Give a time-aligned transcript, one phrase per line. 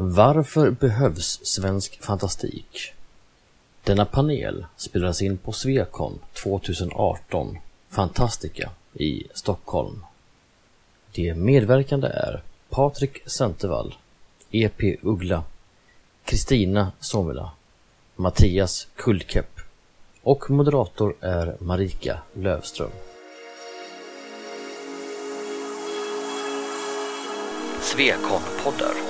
[0.00, 2.92] Varför behövs svensk fantastik?
[3.84, 10.04] Denna panel spelades in på Svekon 2018, Fantastica i Stockholm.
[11.12, 13.94] De medverkande är Patrik Centervall,
[14.50, 15.44] EP Uggla,
[16.24, 17.50] Kristina Somela,
[18.16, 19.60] Mattias Kullkepp
[20.22, 22.90] och moderator är Marika Lövström.
[27.80, 29.07] Svekon-poddar.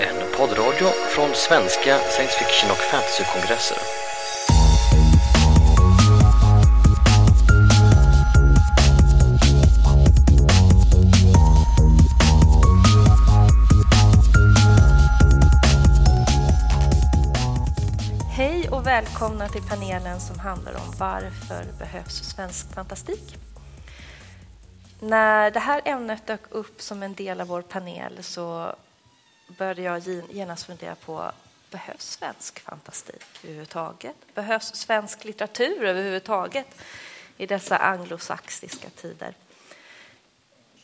[0.00, 3.78] En poddradio från svenska science fiction och fantasykongresser.
[18.30, 23.36] Hej och välkomna till panelen som handlar om varför behövs svensk fantastik?
[25.00, 28.74] När det här ämnet dök upp som en del av vår panel så
[29.48, 31.32] började jag genast fundera på
[31.70, 34.16] behövs svensk fantastik överhuvudtaget?
[34.34, 36.66] Behövs svensk litteratur överhuvudtaget
[37.36, 39.34] i dessa anglosaxiska tider?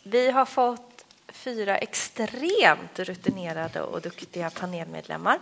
[0.03, 5.39] Vi har fått fyra extremt rutinerade och duktiga panelmedlemmar.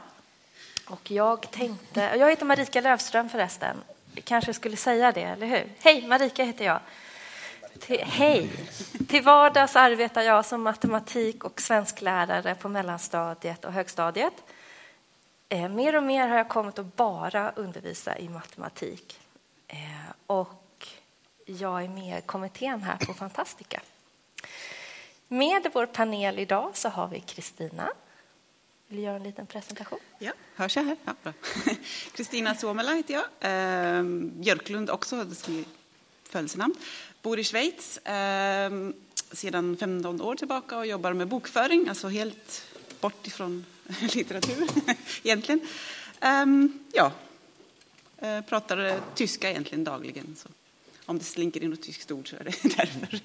[0.87, 3.77] Och jag tänkte, jag heter Marika Lövström förresten,
[4.25, 5.73] kanske skulle säga det, eller hur?
[5.81, 6.81] Hej, Marika heter jag.
[7.87, 8.51] Till, hej!
[9.09, 14.33] Till vardags arbetar jag som matematik och svensklärare på mellanstadiet och högstadiet.
[15.49, 19.21] Eh, mer och mer har jag kommit att bara undervisa i matematik.
[19.69, 19.77] Eh,
[20.27, 20.89] och
[21.47, 23.81] jag är med i kommittén här på Fantastica.
[25.29, 27.89] Med vår panel idag så har vi Kristina.
[28.89, 29.99] Vill du göra en liten presentation?
[30.19, 30.97] Ja, hörs jag här?
[31.05, 31.33] Ja,
[32.17, 33.25] Kristina Suomela heter jag.
[33.41, 35.27] Eh, Björklund också,
[36.25, 36.75] födelsenamn.
[37.23, 38.71] Bor i Schweiz eh,
[39.33, 42.65] sedan 15 år tillbaka och jobbar med bokföring, alltså helt
[43.01, 43.65] bort ifrån
[44.15, 44.69] litteratur
[45.23, 45.61] egentligen.
[46.21, 46.47] Eh,
[46.93, 47.13] ja,
[48.19, 50.37] eh, pratar tyska egentligen dagligen.
[50.39, 50.49] Så
[51.07, 53.21] om det slinker in något tyskt ord så är det därför.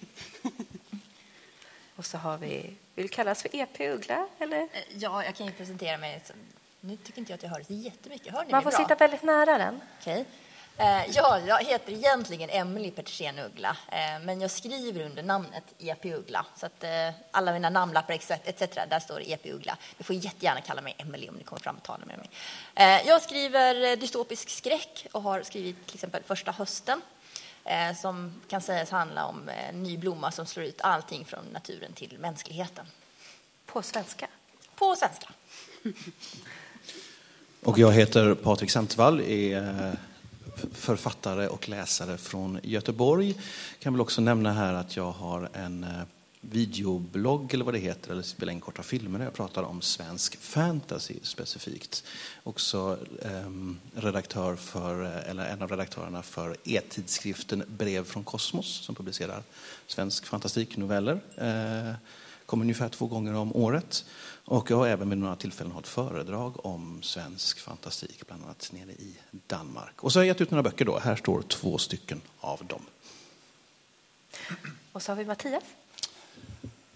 [1.95, 4.27] och så har vi, vill kallas för EP Uggla?
[4.39, 4.61] Eller?
[4.61, 4.67] Eh,
[4.97, 6.23] ja, jag kan ju presentera mig.
[6.81, 8.33] Nu tycker inte jag att jag hör så jättemycket.
[8.33, 8.79] Hör ni Man får bra?
[8.79, 9.81] sitta väldigt nära den.
[10.01, 10.23] Okay.
[10.79, 16.05] Eh, ja, jag heter egentligen Emily Petersen Uggla, eh, men jag skriver under namnet EP
[16.05, 16.45] Uggla.
[16.55, 18.59] Så att eh, alla mina namnlappar etc.
[18.89, 19.77] där står EP Uggla.
[19.97, 22.29] Ni får jättegärna kalla mig Emily om ni kommer fram och talar med mig.
[23.07, 27.01] Jag skriver dystopisk skräck och har skrivit till exempel Första hösten
[28.01, 32.17] som kan sägas handla om en ny blomma som slår ut allting från naturen till
[32.19, 32.85] mänskligheten.
[33.65, 34.27] På svenska?
[34.75, 35.29] På svenska.
[37.63, 39.97] Och jag heter Patrik Centvall, är
[40.71, 43.35] författare och läsare från Göteborg.
[43.79, 45.89] Kan väl också nämna här att jag har en eh,
[46.41, 50.37] videoblogg eller vad det heter, eller spela in korta filmer där jag pratar om svensk
[50.37, 52.03] fantasy specifikt.
[52.43, 58.95] Också eh, redaktör för, eh, eller en av redaktörerna för e-tidskriften Brev från Kosmos som
[58.95, 59.43] publicerar
[59.87, 61.19] svensk fantastiknoveller.
[61.35, 61.93] Eh,
[62.47, 64.05] kommer ungefär två gånger om året.
[64.45, 68.91] Och jag har även vid några tillfällen hållit föredrag om svensk fantastik, bland annat nere
[68.91, 70.03] i Danmark.
[70.03, 70.99] Och så har jag gett ut några böcker då.
[70.99, 72.81] Här står två stycken av dem.
[74.91, 75.63] Och så har vi Mattias.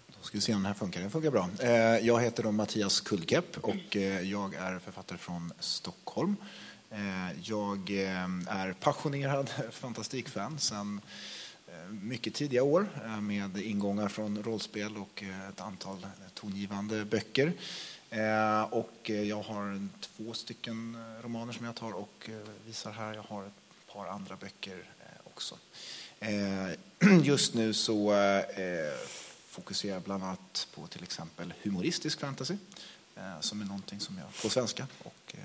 [0.07, 1.01] Då ska vi se om det här funkar.
[1.01, 1.49] Det funkar bra.
[1.59, 1.71] Eh,
[2.07, 6.35] jag heter då Mattias Kullkepp och eh, jag är författare från Stockholm.
[6.89, 11.01] Eh, jag är passionerad fantastikfan sedan
[11.71, 17.53] Eh, mycket tidiga år eh, med ingångar från rollspel och eh, ett antal tongivande böcker.
[18.69, 22.29] Och jag har två stycken romaner som jag tar och
[22.65, 23.13] visar här.
[23.13, 24.83] Jag har ett par andra böcker
[25.23, 25.57] också.
[27.23, 28.13] Just nu så
[29.47, 32.55] fokuserar jag bland annat på till exempel humoristisk fantasy
[33.39, 35.35] som är någonting som jag på svenska och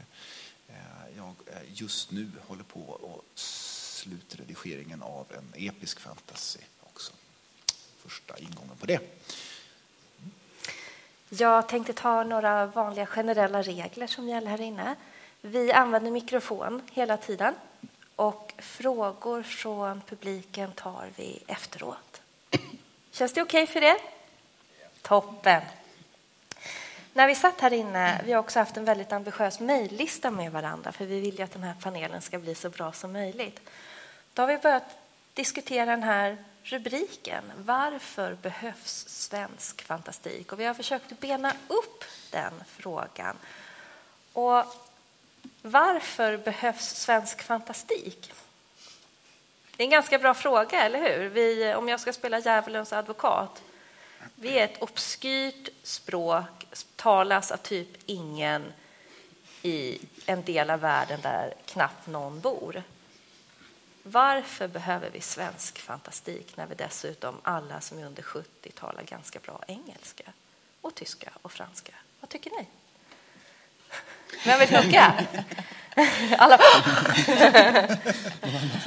[1.16, 1.34] jag
[1.74, 3.40] just nu håller på att
[4.06, 7.12] slutredigeringen av en episk fantasy också.
[7.98, 9.00] Första ingången på det.
[11.28, 14.94] Jag tänkte ta några vanliga generella regler som gäller här inne.
[15.40, 17.54] Vi använder mikrofon hela tiden
[18.16, 22.22] och frågor från publiken tar vi efteråt.
[23.10, 23.96] Känns det okej okay för er?
[25.02, 25.62] Toppen!
[27.12, 30.92] När vi satt här inne, vi har också haft en väldigt ambitiös mejllista med varandra
[30.92, 33.60] för vi vill ju att den här panelen ska bli så bra som möjligt.
[34.36, 34.98] Då har vi börjat
[35.34, 37.44] diskutera den här rubriken.
[37.56, 40.52] Varför behövs svensk fantastik?
[40.52, 43.36] Och vi har försökt bena upp den frågan.
[44.32, 44.64] Och
[45.62, 48.32] varför behövs svensk fantastik?
[49.76, 51.28] Det är en ganska bra fråga, eller hur?
[51.28, 53.62] Vi, om jag ska spela djävulens advokat.
[54.34, 56.66] Vi är ett obskyrt språk,
[56.96, 58.72] talas av typ ingen
[59.62, 62.82] i en del av världen där knappt någon bor.
[64.08, 69.38] Varför behöver vi svensk fantastik när vi dessutom alla som är under 70 talar ganska
[69.38, 70.24] bra engelska
[70.80, 71.92] och tyska och franska?
[72.20, 72.66] Vad tycker ni?
[74.44, 75.26] Vem vill hugga?
[76.38, 76.58] Alla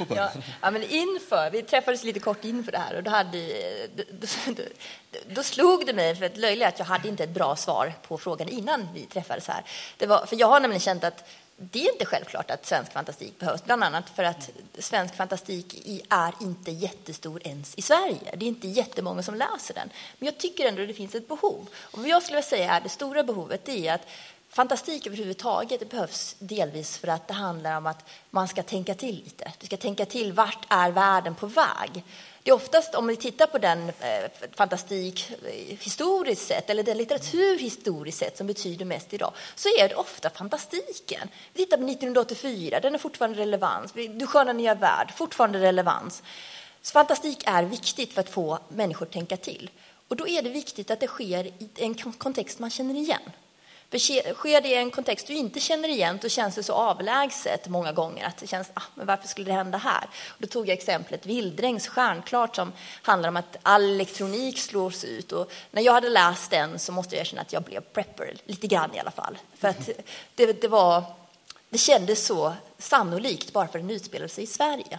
[0.08, 0.30] ja,
[0.60, 3.38] ja, men inför, vi träffades lite kort inför det här och då, hade,
[3.96, 4.02] då,
[4.46, 4.62] då,
[5.28, 8.18] då slog det mig för ett löjligt att jag hade inte ett bra svar på
[8.18, 9.64] frågan innan vi träffades här.
[9.96, 11.28] Det var, för jag har nämligen känt att
[11.62, 16.34] det är inte självklart att svensk fantastik behövs, bland annat för att svensk fantastik är
[16.40, 18.34] inte jättestor ens i Sverige.
[18.36, 19.90] Det är inte jättemånga som läser den.
[20.18, 21.68] Men jag tycker ändå att det finns ett behov.
[21.80, 24.06] Och vad jag skulle säga är det stora behovet är att
[24.52, 29.52] Fantastik överhuvudtaget behövs delvis för att det handlar om att man ska tänka till lite.
[29.58, 32.04] Du ska tänka till, vart är världen på väg?
[32.42, 36.96] Det är oftast, om vi tittar på den eh, fantastik eh, historiskt sett, eller den
[36.96, 41.28] litteratur historiskt sett som betyder mest idag, så är det ofta fantastiken.
[41.52, 43.94] Vi tittar på 1984, den är fortfarande relevant.
[43.94, 46.22] Du sköna nya värld, fortfarande relevans.
[46.82, 49.70] Så fantastik är viktigt för att få människor att tänka till.
[50.08, 53.22] Och då är det viktigt att det sker i en kontext man känner igen.
[53.90, 53.98] För
[54.34, 57.92] sker det i en kontext du inte känner igen, då känns det så avlägset många
[57.92, 60.04] gånger att det känns, ah, men varför skulle det hända här?
[60.28, 62.72] Och då tog jag exemplet Vildrängs stjärnklart som
[63.02, 65.32] handlar om att all elektronik slås ut.
[65.32, 68.66] Och när jag hade läst den så måste jag erkänna att jag blev prepper, lite
[68.66, 69.38] grann i alla fall.
[69.58, 69.90] För att
[70.34, 71.04] det, det, var,
[71.68, 74.98] det kändes så sannolikt bara för att den utspelade sig i Sverige.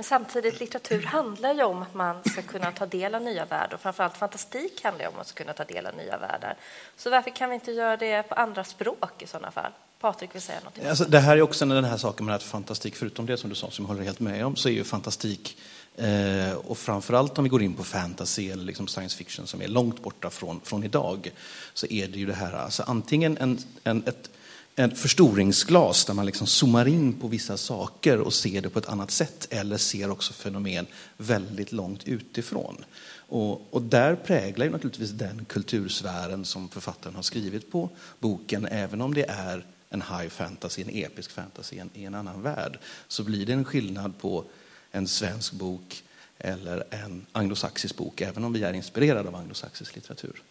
[0.00, 3.74] Men samtidigt, litteratur handlar ju om att man ska kunna ta del av nya världar
[3.74, 6.56] och framförallt fantastik handlar om att man ska kunna ta del av nya världar.
[6.96, 9.72] Så varför kan vi inte göra det på andra språk i sådana fall?
[10.00, 10.86] Patrik vill säga något.
[10.86, 13.56] Alltså, det här är också den här saken med att fantastik, förutom det som du
[13.56, 15.56] sa som jag håller helt med om, så är ju fantastik
[15.96, 19.68] eh, och framförallt om vi går in på fantasy eller liksom science fiction som är
[19.68, 21.32] långt borta från, från idag,
[21.74, 24.30] så är det ju det här, alltså antingen en, en, ett
[24.76, 28.88] ett förstoringsglas där man liksom zoomar in på vissa saker och ser det på ett
[28.88, 30.86] annat sätt eller ser också fenomen
[31.16, 32.84] väldigt långt utifrån.
[33.14, 39.00] Och, och där präglar ju naturligtvis den kultursfären som författaren har skrivit på boken, även
[39.00, 42.78] om det är en high fantasy, en episk fantasy en, i en annan värld,
[43.08, 44.44] så blir det en skillnad på
[44.90, 46.02] en svensk bok
[46.38, 50.42] eller en anglosaxisk bok, även om vi är inspirerade av anglosaxisk litteratur.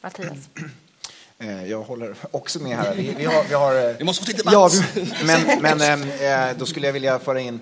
[0.00, 0.48] Mattias?
[1.40, 2.94] Eh, jag håller också med här.
[2.94, 4.52] Vi, vi har, vi, har, eh, vi måste få till debatt.
[4.54, 4.70] Ja,
[5.60, 7.60] men, men eh, då skulle jag vilja föra in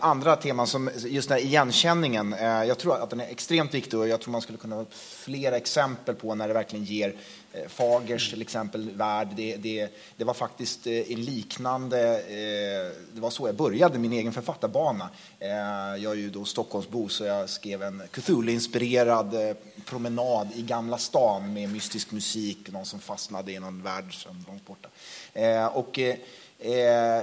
[0.00, 2.34] andra teman som just den här igenkänningen.
[2.40, 4.84] Jag tror att den är extremt viktig och jag tror man skulle kunna ha
[5.24, 7.14] flera exempel på när det verkligen ger
[7.45, 12.92] Eh, Eh, Fagers till exempel värld, det, det, det, var faktiskt eh, en liknande, eh,
[13.12, 15.08] det var så jag började min egen författarbana.
[15.98, 21.72] Jag är ju då Stockholmsbo så jag skrev en Cthulhu-inspirerad promenad i Gamla stan med
[21.72, 24.14] mystisk musik, någon som fastnade i någon värld
[24.46, 24.88] långt borta.
[25.68, 25.98] Och
[26.58, 27.22] Eh,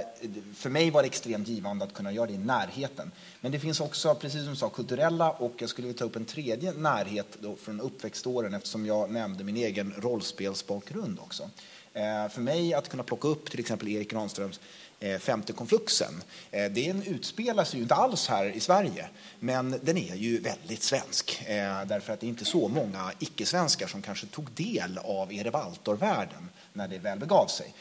[0.54, 3.10] för mig var det extremt givande att kunna göra det i närheten.
[3.40, 6.16] Men det finns också, precis som du sa, kulturella och jag skulle vilja ta upp
[6.16, 11.50] en tredje närhet då från uppväxtåren eftersom jag nämnde min egen rollspelsbakgrund också.
[11.92, 14.60] Eh, för mig att kunna plocka upp till exempel Erik Granströms
[15.04, 16.22] Eh, femte konfluxen.
[16.50, 19.08] Eh, den utspelar sig ju inte alls här i Sverige,
[19.40, 21.42] men den är ju väldigt svensk.
[21.46, 26.48] Eh, därför att det är inte så många icke-svenskar som kanske tog del av Erevaltor-världen
[26.72, 27.74] när det väl begav sig.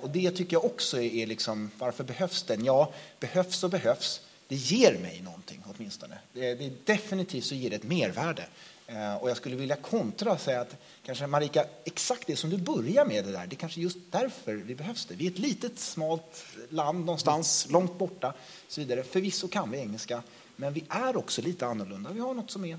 [0.00, 2.64] Och det tycker jag också är liksom, varför behövs den?
[2.64, 4.20] Ja, behövs och behövs.
[4.48, 6.18] Det ger mig någonting åtminstone.
[6.32, 8.44] Det, det definitivt så ger det ett mervärde.
[8.86, 12.56] Eh, och jag skulle vilja kontra och säga att kanske Marika, exakt det som du
[12.56, 15.14] börjar med det där, det är kanske just därför vi behövs det.
[15.14, 18.32] Vi är ett litet smalt land någonstans långt borta.
[18.68, 19.02] Så vidare.
[19.02, 20.22] Förvisso kan vi engelska,
[20.56, 22.10] men vi är också lite annorlunda.
[22.10, 22.78] Vi har något som är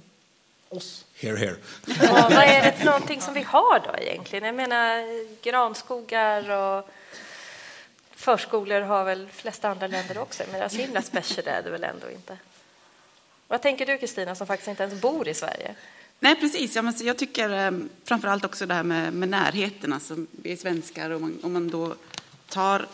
[0.69, 1.05] oss.
[1.15, 1.55] Here, here.
[2.01, 4.45] Ja, vad är det för någonting som vi har då egentligen?
[4.45, 5.05] Jag menar
[5.43, 6.89] granskogar och
[8.11, 12.11] förskolor har väl flesta andra länder också, men så himla special är det väl ändå
[12.11, 12.37] inte?
[13.47, 15.75] Vad tänker du Kristina som faktiskt inte ens bor i Sverige?
[16.19, 16.75] Nej, precis.
[16.75, 19.93] Ja, men jag tycker eh, framför allt också det här med, med närheten.
[19.93, 21.95] Alltså, vi är svenskar och man, om man då
[22.49, 22.87] tar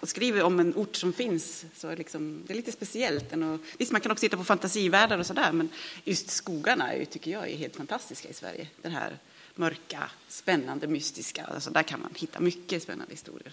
[0.00, 3.32] och skriver om en ort som finns så är liksom, det är lite speciellt.
[3.32, 5.68] Och, visst, man kan också titta på fantasivärldar och sådär, men
[6.04, 8.68] just skogarna är, tycker jag är helt fantastiska i Sverige.
[8.82, 9.18] Den här
[9.54, 11.44] mörka, spännande, mystiska.
[11.44, 13.52] Alltså, där kan man hitta mycket spännande historier.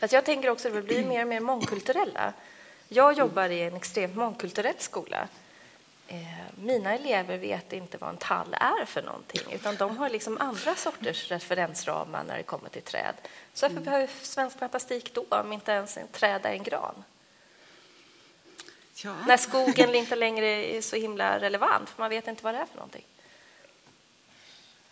[0.00, 2.32] Alltså jag tänker också att det blir mer och mer mångkulturella.
[2.88, 5.28] Jag jobbar i en extremt mångkulturell skola
[6.54, 10.74] mina elever vet inte vad en tall är för någonting, utan de har liksom andra
[10.74, 13.14] sorters referensramar när det kommer till träd.
[13.54, 13.84] Så varför mm.
[13.84, 17.04] behöver svensk fantastik då, om inte ens en träd är en gran?
[19.04, 19.14] Ja.
[19.26, 22.66] När skogen inte längre är så himla relevant, för man vet inte vad det är
[22.66, 23.04] för någonting.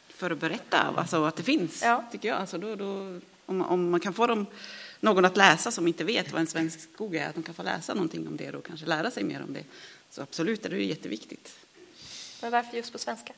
[0.09, 2.05] För att berätta alltså, att det finns, Ja.
[2.13, 2.39] tycker jag.
[2.39, 4.47] Alltså, då, då, om, om man kan få dem,
[5.01, 7.63] någon att läsa som inte vet vad en svensk skog är, att de kan få
[7.63, 9.65] läsa någonting om det och kanske lära sig mer om det.
[10.15, 11.53] Så absolut är det jätteviktigt.
[12.43, 13.33] Men varför just på svenska?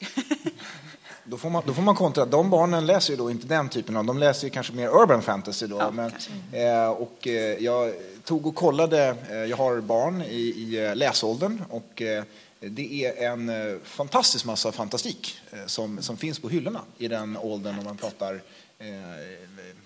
[1.24, 3.96] Då får, man, då får man kontra, de barnen läser ju då inte den typen
[3.96, 5.78] av, de läser ju kanske mer urban fantasy då.
[5.78, 6.12] Ja, men,
[6.52, 11.62] eh, och eh, jag tog och kollade, eh, jag har barn i, i eh, läsåldern
[11.70, 12.24] och eh,
[12.60, 17.36] det är en eh, fantastisk massa fantastik eh, som, som finns på hyllorna i den
[17.36, 18.40] åldern om man pratar
[18.78, 18.88] eh,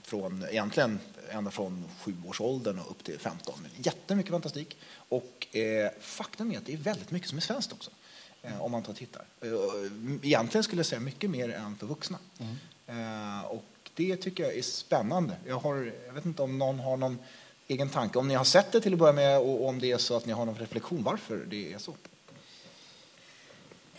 [0.02, 0.98] från, egentligen
[1.30, 3.54] ända från sjuårsåldern och upp till 15.
[3.62, 4.76] Men jättemycket fantastik.
[5.08, 7.90] Och eh, faktum är att det är väldigt mycket som är svenskt också.
[8.42, 9.24] Eh, om man tar och tittar.
[9.40, 9.48] Eh,
[10.22, 12.18] Egentligen skulle jag säga mycket mer än för vuxna.
[12.86, 13.64] Eh, och
[13.94, 15.36] det tycker jag är spännande.
[15.46, 17.18] Jag, har, jag vet inte om någon har någon
[17.68, 18.18] egen tanke.
[18.18, 20.26] Om ni har sett det till att börja med och om det är så att
[20.26, 21.94] ni har någon reflektion varför det är så.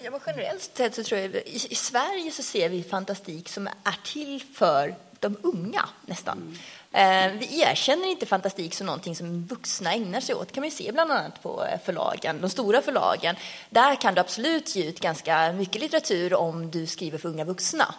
[0.02, 3.68] Ja, men generellt sett så tror jag i, i Sverige så ser vi fantastik som
[3.68, 6.38] är till för de unga nästan.
[6.48, 10.52] Eh, Eh, vi erkänner inte fantastik som någonting som vuxna ägnar sig åt.
[10.52, 13.36] kan man ju se bland annat på eh, förlagen, de stora förlagen.
[13.70, 17.96] Där kan du absolut ge ut ganska mycket litteratur om du skriver för unga vuxna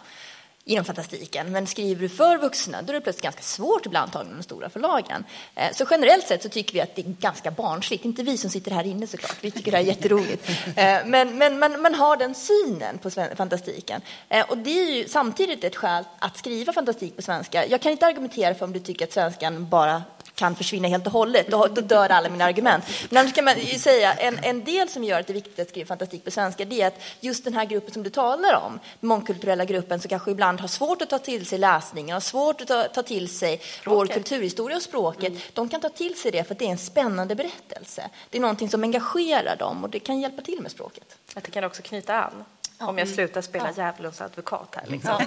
[0.69, 1.51] inom fantastiken.
[1.51, 4.69] Men skriver du för vuxna, då är det plötsligt ganska svårt ibland antagligen de stora
[4.69, 5.23] förlagen.
[5.55, 8.05] Eh, så generellt sett så tycker vi att det är ganska barnsligt.
[8.05, 10.49] Inte vi som sitter här inne såklart, vi tycker det här är jätteroligt.
[10.75, 14.01] Eh, men, men man, man har den synen på fantastiken.
[14.29, 17.65] Eh, och det är ju samtidigt ett skäl att skriva fantastik på svenska.
[17.65, 20.03] Jag kan inte argumentera för om du tycker att svenskan bara
[20.39, 22.83] kan försvinna helt och hållet, då, då dör alla mina argument.
[23.09, 25.69] Men annars kan man säga, en, en del som gör att det är viktigt att
[25.69, 28.79] skriva fantastik på svenska, det är att just den här gruppen som du talar om,
[28.99, 32.61] den mångkulturella gruppen som kanske ibland har svårt att ta till sig läsningen, har svårt
[32.61, 36.43] att ta, ta till sig vår kulturhistoria och språket, de kan ta till sig det
[36.43, 38.09] för att det är en spännande berättelse.
[38.29, 41.17] Det är någonting som engagerar dem och det kan hjälpa till med språket.
[41.35, 42.45] Att det kan också knyta an.
[42.79, 44.85] Om jag slutar spela djävulens advokat här.
[44.87, 45.21] Liksom.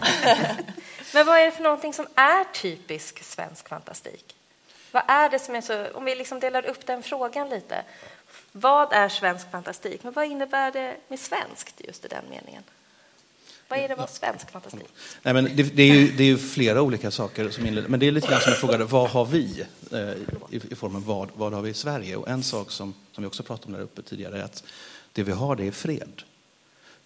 [1.15, 4.37] Men vad är det för någonting som är typisk svensk fantastik?
[4.93, 7.85] Vad är det som är så, om vi liksom delar upp den frågan lite.
[8.53, 10.05] Vad är svensk fantastik?
[10.05, 12.63] Men vad innebär det med svenskt just i den meningen?
[13.69, 14.89] Vad är det med svensk fantastik?
[15.23, 18.01] Nej, men det, det, är ju, det är ju flera olika saker som inleder, men
[18.01, 19.65] det är lite grann som jag frågade, vad har vi?
[19.93, 19.99] Eh,
[20.51, 22.17] i, I formen vad, vad har vi i Sverige?
[22.17, 24.65] Och en sak som, som vi också pratade om där uppe tidigare är att
[25.13, 26.23] det vi har det är fred.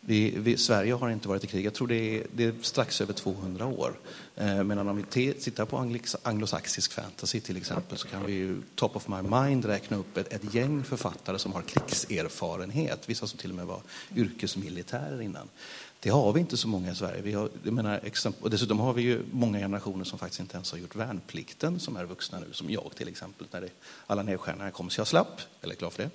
[0.09, 3.01] Vi, vi, Sverige har inte varit i krig, jag tror det är, det är strax
[3.01, 3.99] över 200 år.
[4.37, 8.63] Eh, medan om vi tittar på anglis- anglosaxisk fantasy till exempel så kan vi ju
[8.75, 13.39] top of my mind räkna upp ett, ett gäng författare som har krigserfarenhet, vissa som
[13.39, 13.81] till och med var
[14.17, 15.49] yrkesmilitärer innan.
[16.01, 17.23] Det har vi inte så många i Sverige.
[17.23, 18.01] Vi har, jag menar,
[18.41, 21.97] och dessutom har vi ju många generationer som faktiskt inte ens har gjort värnplikten, som
[21.97, 23.47] är vuxna nu, som jag till exempel.
[23.51, 23.71] När det,
[24.07, 26.11] alla nedskärningar kom så jag slapp, eller klar för det.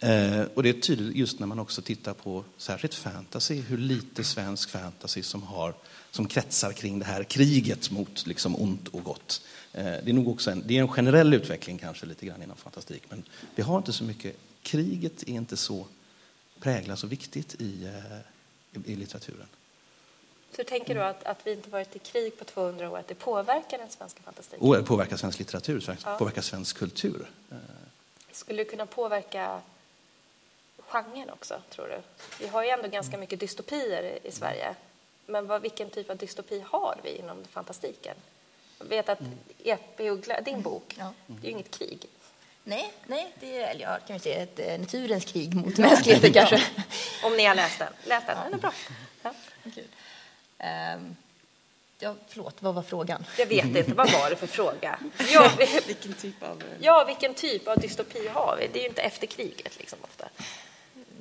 [0.00, 4.24] Eh, och det är tydligt just när man också tittar på särskilt fantasy, hur lite
[4.24, 5.74] svensk fantasy som, har,
[6.10, 9.42] som kretsar kring det här kriget mot liksom ont och gott.
[9.72, 12.56] Eh, det är nog också en, det är en generell utveckling kanske lite grann inom
[12.56, 13.22] fantastik, men
[13.54, 15.86] vi har inte så mycket, kriget är inte så
[16.60, 19.46] präglat så viktigt i, eh, i, litteraturen.
[20.56, 23.14] Så tänker du att, att vi inte varit i krig på 200 år, att det
[23.14, 24.68] påverkar den svenska fantastiken?
[24.68, 26.16] Och påverkar svensk litteratur, svensk, Ja.
[26.16, 27.30] påverkar svensk kultur.
[27.50, 27.56] Eh,
[28.32, 29.60] Skulle det kunna påverka
[30.90, 32.00] genren också, tror du?
[32.44, 34.74] Vi har ju ändå ganska mycket dystopier i- Sverige.
[35.26, 38.16] Men vad, vilken typ av dystopi har vi inom fantastiken?
[38.78, 39.18] Jag vet att
[39.64, 40.10] E.P.
[40.10, 41.12] Uggla, din bok, Ja.
[41.26, 42.06] det är ju inget krig.
[42.64, 46.32] Nej, nej det är, eller ja, kan vi säga ett eh, naturens krig mot mänskligheten
[46.32, 46.62] kanske.
[47.24, 47.92] Om ni har läst den.
[48.04, 48.72] Läs den, den är bra.
[49.22, 49.34] Ja.
[49.74, 49.84] Kul.
[50.58, 51.16] Ehm,
[51.98, 53.24] ja, förlåt, vad var frågan?
[53.38, 54.98] Jag vet inte, vad var det för fråga?
[55.32, 56.62] Ja, vi- Vilken typ av...
[56.80, 58.68] ja, vilken typ av dystopi har vi?
[58.72, 60.28] Det är ju inte efter kriget liksom ofta.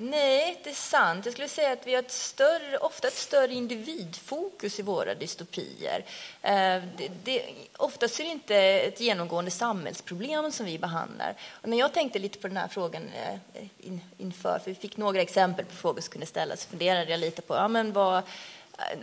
[0.01, 1.25] Nej, det är sant.
[1.25, 6.05] Jag skulle säga att vi har ett större, ofta ett större individfokus i våra dystopier.
[6.41, 7.45] Eh, det, det,
[7.77, 11.35] oftast är det inte ett genomgående samhällsproblem som vi behandlar.
[11.49, 14.97] Och när jag tänkte lite på den här frågan eh, in, inför, för vi fick
[14.97, 18.17] några exempel på frågor som kunde ställas, så funderade jag lite på ja, men vad,
[18.17, 18.23] eh,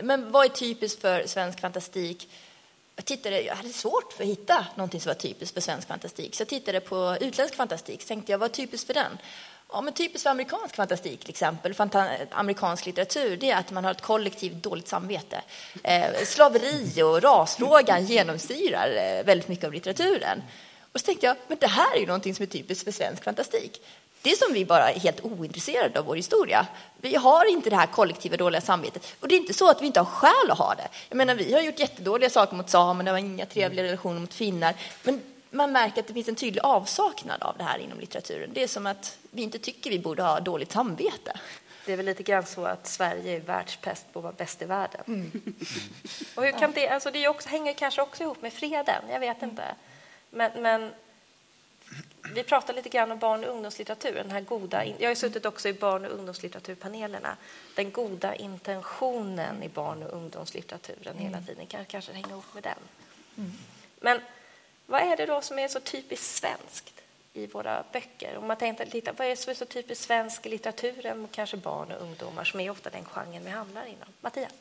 [0.01, 2.29] men vad är typiskt för svensk fantastik?
[2.95, 6.35] Jag, tittade, jag hade svårt för att hitta någonting som var typiskt för svensk fantastik.
[6.35, 8.01] Så jag tittade på utländsk fantastik.
[8.01, 9.17] Så tänkte jag, vad är typiskt för den?
[9.71, 11.73] Ja, men typiskt för amerikansk fantastik, till exempel,
[12.31, 15.41] amerikansk litteratur, det är att man har ett kollektivt dåligt samvete.
[15.83, 20.43] Eh, slaveri och rasfrågan genomsyrar eh, väldigt mycket av litteraturen.
[20.91, 23.23] Och så tänkte jag, men det här är ju någonting som är typiskt för svensk
[23.23, 23.81] fantastik.
[24.21, 26.67] Det är som vi bara är helt ointresserade av vår historia.
[27.01, 29.15] Vi har inte det här kollektiva dåliga samvetet.
[29.19, 30.87] Och det är inte så att vi inte har skäl att ha det.
[31.09, 34.33] Jag menar, vi har gjort jättedåliga saker mot samerna, det var inga trevliga relationer mot
[34.33, 34.75] finnar.
[35.03, 38.49] Men man märker att det finns en tydlig avsaknad av det här inom litteraturen.
[38.53, 41.39] Det är som att vi inte tycker vi borde ha dåligt samvete.
[41.85, 44.65] Det är väl lite grann så att Sverige är världspest på att vara bäst i
[44.65, 45.01] världen.
[45.07, 45.31] Mm.
[46.35, 49.43] Och hur kan det, alltså det också, hänger kanske också ihop med freden, jag vet
[49.43, 49.63] inte.
[50.29, 50.91] Men, men
[52.33, 54.13] vi pratar lite grann om barn och ungdomslitteratur.
[54.13, 57.37] Den här goda, jag har suttit också i barn och ungdomslitteraturpanelerna.
[57.75, 62.77] Den goda intentionen i barn och ungdomslitteraturen hela tiden kan kanske hänga ihop med den.
[63.99, 64.21] Men
[64.87, 66.93] vad är det då som är så typiskt svenskt
[67.33, 68.37] i våra böcker?
[68.37, 71.91] Om man tänkte vad är det som är så typiskt svensk i litteraturen kanske barn
[71.91, 74.09] och ungdomar som är ofta den genren vi handlar inom?
[74.21, 74.51] Mattias?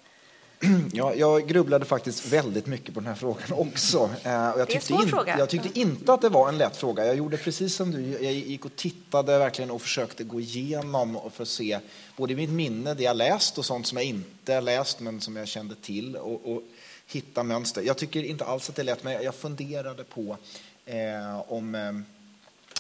[0.93, 4.11] Ja, jag grubblade faktiskt väldigt mycket på den här frågan också.
[4.23, 5.39] Jag, Det är en tyckte svår in, fråga.
[5.39, 7.07] jag tyckte inte att det var en lätt fråga.
[7.07, 8.25] Jag gjorde precis som du.
[8.25, 11.79] Jag gick och tittade verkligen och försökte gå igenom och för att se
[12.17, 15.37] både i mitt minne det jag läst och sånt som jag inte läst men som
[15.37, 16.63] jag kände till och, och
[17.07, 17.83] hitta mönster.
[17.83, 20.37] Jag tycker inte alls att det är lätt, men jag funderade på
[20.87, 21.93] eh, om eh,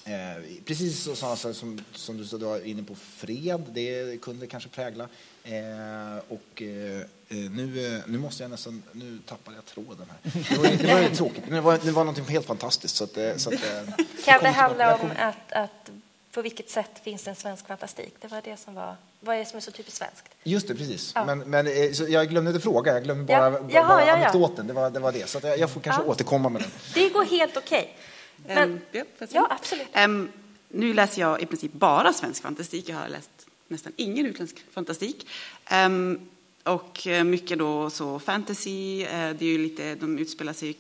[0.07, 4.47] Eh, precis så, sådana saker som, som du, du var inne på, fred, det kunde
[4.47, 5.09] kanske prägla.
[5.45, 10.33] Eh, och eh, nu, eh, nu måste jag nästan, nu tappade jag tråden här.
[10.51, 12.97] Det var, det var tråkigt, men det var, det var något helt fantastiskt.
[12.97, 13.61] Så att, så att,
[14.25, 15.91] Kan det handla om att, att
[16.33, 18.15] på vilket sätt finns det en svensk fantastik?
[18.21, 20.25] Det var det som var, vad är det som är så typiskt svenskt?
[20.45, 21.13] Just det, precis.
[21.15, 21.25] Ja.
[21.25, 24.01] Men, men eh, så jag glömde inte fråga, jag glömde Ja, bara, bara, jaha, bara
[24.01, 24.15] ja, ja.
[24.17, 24.67] anekdoten.
[24.67, 25.29] Det var, det var det.
[25.29, 26.09] Så att jag, jag får kanske Ja.
[26.11, 26.71] återkomma med den.
[26.95, 27.97] Det går helt okej.
[28.47, 29.41] Men, Ehm, ja, jag säga?
[29.41, 29.87] ja, absolut.
[29.93, 30.29] Ehm,
[30.69, 32.89] nu läser jag i princip bara svensk fantastik.
[32.89, 33.31] Jag har läst
[33.69, 35.29] nästan ingen utländsk fantastik.
[35.65, 36.29] Ehm,
[36.63, 39.03] och eh, mycket då så fantasy.
[39.03, 40.77] eh, det är ju lite, de utspelar sig,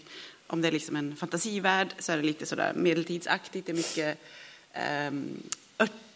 [0.47, 3.67] om det är liksom en fantasivärld så är det lite sådär medeltidsaktigt.
[3.67, 4.19] Det är mycket
[4.73, 5.43] ehm,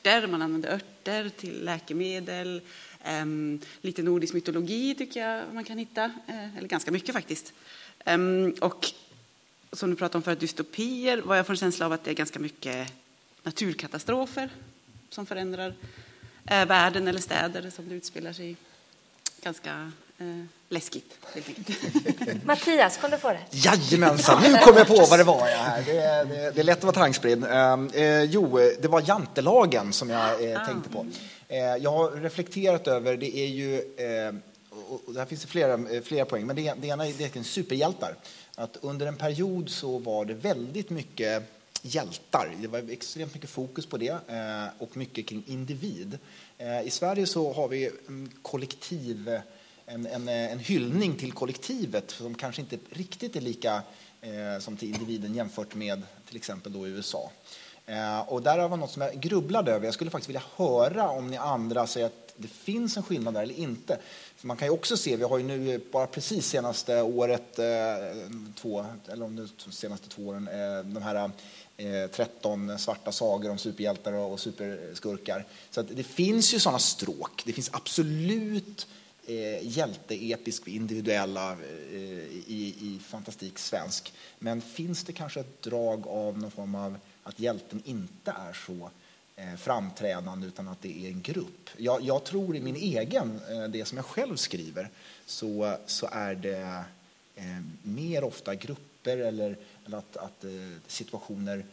[0.00, 2.60] örter, man använder örter till läkemedel.
[3.04, 7.52] Ehm, lite nordisk mytologi tycker jag man kan hitta, eh, eller ganska mycket faktiskt.
[8.04, 8.92] Ehm, och
[9.72, 12.14] som du pratade om förut, dystopier, vad jag får en känsla av att det är
[12.14, 12.92] ganska mycket
[13.42, 14.50] naturkatastrofer
[15.10, 15.74] som förändrar
[16.46, 18.56] eh, världen eller städer som det utspelar sig i.
[19.42, 19.92] Ganska
[20.68, 22.44] läskigt, helt enkelt.
[22.44, 23.40] Mattias, kom du på det?
[23.50, 25.82] Jajamensan, nu kom jag på vad det var jag här.
[25.86, 27.44] Det, är- det, det är lätt att vara tankspridd.
[27.44, 31.06] Ehm, eh, jo, det var jantelagen som jag eh, tänkte på.
[31.48, 34.34] Eh, jag har reflekterat över, det är ju, eh,
[34.88, 37.36] och, och där finns det flera, eh, flera poäng, men det, det ena är det
[37.36, 38.14] är superhjältar.
[38.54, 41.42] Att under en period så var det väldigt mycket
[41.82, 42.50] hjältar.
[42.58, 46.18] Det var extremt mycket fokus på det eh, och mycket kring individ.
[46.58, 49.38] Eh, I Sverige så har vi en kollektiv
[49.90, 53.82] en, en, eh, en hyllning till kollektivet som kanske inte riktigt är lika
[54.20, 57.30] eh, som till individen jämfört med till exempel då USA.
[57.86, 59.84] Eh, och där var något som jag grubblade över.
[59.84, 63.42] Jag skulle faktiskt vilja höra om ni andra säger att det finns en skillnad där
[63.42, 63.98] eller inte.
[64.36, 67.64] För man kan ju också se, vi har ju nu bara precis senaste året, eh,
[68.54, 71.30] två, eller om det de senaste två åren, eh, de här
[71.76, 75.44] eh, 13 svarta sagor om superhjältar och, superskurkar.
[75.70, 77.42] Så att det finns ju sådana stråk.
[77.46, 78.86] Det finns absolut
[79.30, 81.98] eh, hjälteepisk, individuella eh,
[82.46, 84.12] i, i fantastik svensk.
[84.38, 88.90] Men finns det kanske ett drag av någon form av att hjälten inte är så
[89.36, 91.70] eh, framträdande utan att det är en grupp?
[91.76, 94.88] Jag, jag tror i min egen, eh, det som jag själv skriver,
[95.26, 96.84] så, så är det
[97.34, 100.50] eh, mer ofta grupper eller, eller att, att eh,
[100.86, 101.64] situationer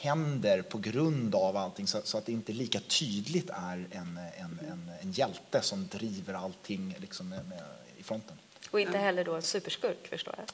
[0.00, 4.60] händer på grund av allting så, så att det inte lika tydligt är en, en,
[4.68, 7.62] en, en hjälte som driver allting liksom med, med,
[7.96, 8.36] i fronten.
[8.70, 10.46] Och inte heller då en superskurk, förstår jag.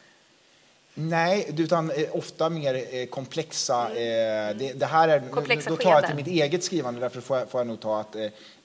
[1.00, 3.88] Nej, utan eh, ofta mer eh, komplexa...
[3.88, 7.38] Eh, det, det här är, Komplexa då tar jag till mitt eget skrivande, därför får
[7.38, 8.16] jag, får jag nog ta att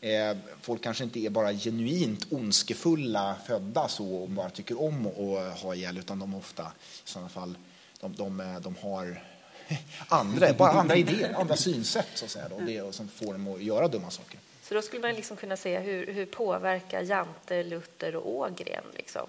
[0.02, 5.60] eh, folk kanske inte är bara genuint ondskefulla födda så och bara tycker om att
[5.60, 7.58] ha ihjäl, utan de ofta i sådana fall,
[8.00, 9.24] de, de, de har
[10.08, 13.64] andra, bara andra idéer, andra synsätt så att säga, då, det som får dem att
[13.64, 14.40] göra dumma saker.
[14.64, 18.84] Så då skulle man liksom kunna se hur, hur påverkar Jante, Luther och Ågren?
[18.96, 19.28] Liksom?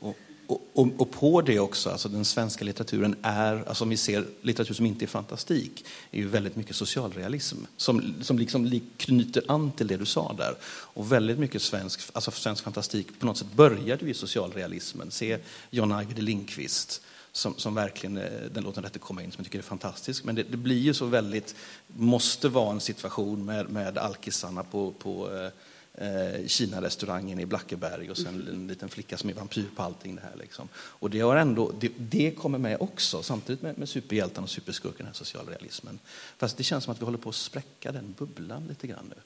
[0.00, 0.16] Och,
[0.46, 4.24] och, och, och på det också, alltså den svenska litteraturen är, alltså om vi ser
[4.40, 9.42] litteratur som inte är fantastik, är ju väldigt mycket socialrealism som, som liksom li- knyter
[9.48, 10.54] an till det du sa där.
[10.64, 15.10] Och väldigt mycket svensk, alltså svensk fantastik på något sätt började ju i socialrealismen.
[15.10, 15.38] Se
[15.70, 19.44] John Ajvide Lindqvist som, som verkligen, eh, den låten rätt att komma in, som jag
[19.44, 20.24] tycker är fantastisk.
[20.24, 21.54] Men det, det blir ju så väldigt,
[21.86, 28.16] måste vara en situation med, med alkisarna på, på eh, eh, Kina-restaurangen i Blackeberg och
[28.16, 30.36] sen en liten flicka som är vampyr på allting det här.
[30.36, 30.68] Liksom.
[30.74, 34.98] Och det, har ändå, det, det kommer med också, samtidigt med, med superhjältarna och superskurken,
[34.98, 35.98] den här socialrealismen.
[36.36, 39.20] Fast det känns som att vi håller på att spräcka den bubblan lite grann nu.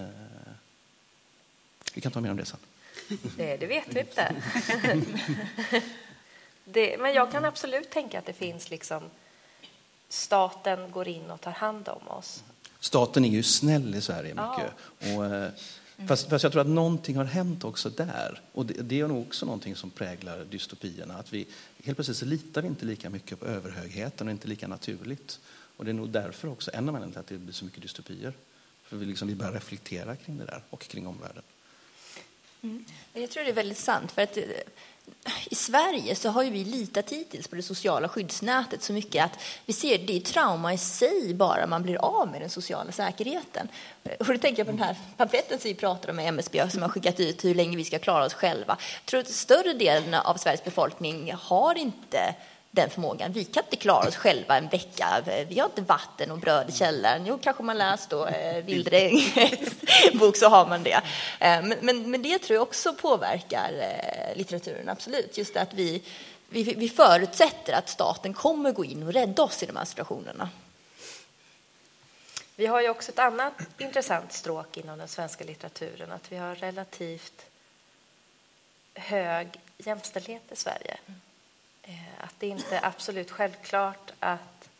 [0.00, 0.08] Eh,
[1.94, 2.58] vi kan ta mer om det sen.
[3.36, 4.34] Det, det vet vi inte.
[6.72, 9.10] det, men jag kan absolut tänka att det finns liksom
[10.08, 12.42] staten går in och tar hand om oss.
[12.80, 14.50] Staten är ju snäll i Sverige Ja.
[14.58, 15.16] mycket.
[15.18, 15.50] Och, eh,
[16.08, 18.40] fast, fast jag tror att någonting har hänt också där.
[18.52, 21.14] Och det, det är nog också någonting som präglar dystopierna.
[21.14, 21.46] Att vi,
[21.84, 25.40] helt plötsligt så litar vi inte lika mycket på överhögheten och inte lika naturligt.
[25.76, 27.82] Och det är nog därför också en av anledningarna till att det blir så mycket
[27.82, 28.32] dystopier.
[28.82, 31.42] För vi, liksom, vi börjar reflektera kring det där och kring omvärlden.
[33.12, 34.12] Jag tror det är väldigt sant.
[34.12, 34.42] För att eh,
[35.50, 39.38] i Sverige så har ju vi litat hittills på det sociala skyddsnätet så mycket att
[39.66, 43.68] vi ser det är trauma i sig bara man blir av med den sociala säkerheten.
[44.18, 46.82] Och då tänker jag på den här pamfletten som vi pratar om med MSB som
[46.82, 48.76] har skickat ut hur länge vi ska klara oss själva.
[49.00, 52.34] Jag tror att större delen av Sveriges befolkning har inte
[52.70, 53.32] den förmågan.
[53.32, 55.22] Vi kan inte klara oss själva en vecka.
[55.48, 57.26] Vi har inte vatten och bröd i källaren.
[57.26, 58.64] Jo, kanske man läst då eh,
[60.18, 61.00] bok så har man det.
[61.40, 65.38] Eh, men, men, men det tror jag också påverkar eh, litteraturen, absolut.
[65.38, 66.02] Just att vi,
[66.48, 70.48] vi, vi förutsätter att staten kommer gå in och rädda oss i de här situationerna.
[72.56, 76.54] Vi har ju också ett annat intressant stråk inom den svenska litteraturen, att vi har
[76.54, 77.46] relativt
[78.94, 80.98] hög jämställdhet i Sverige.
[81.88, 84.70] Eh, att det inte är absolut självklart att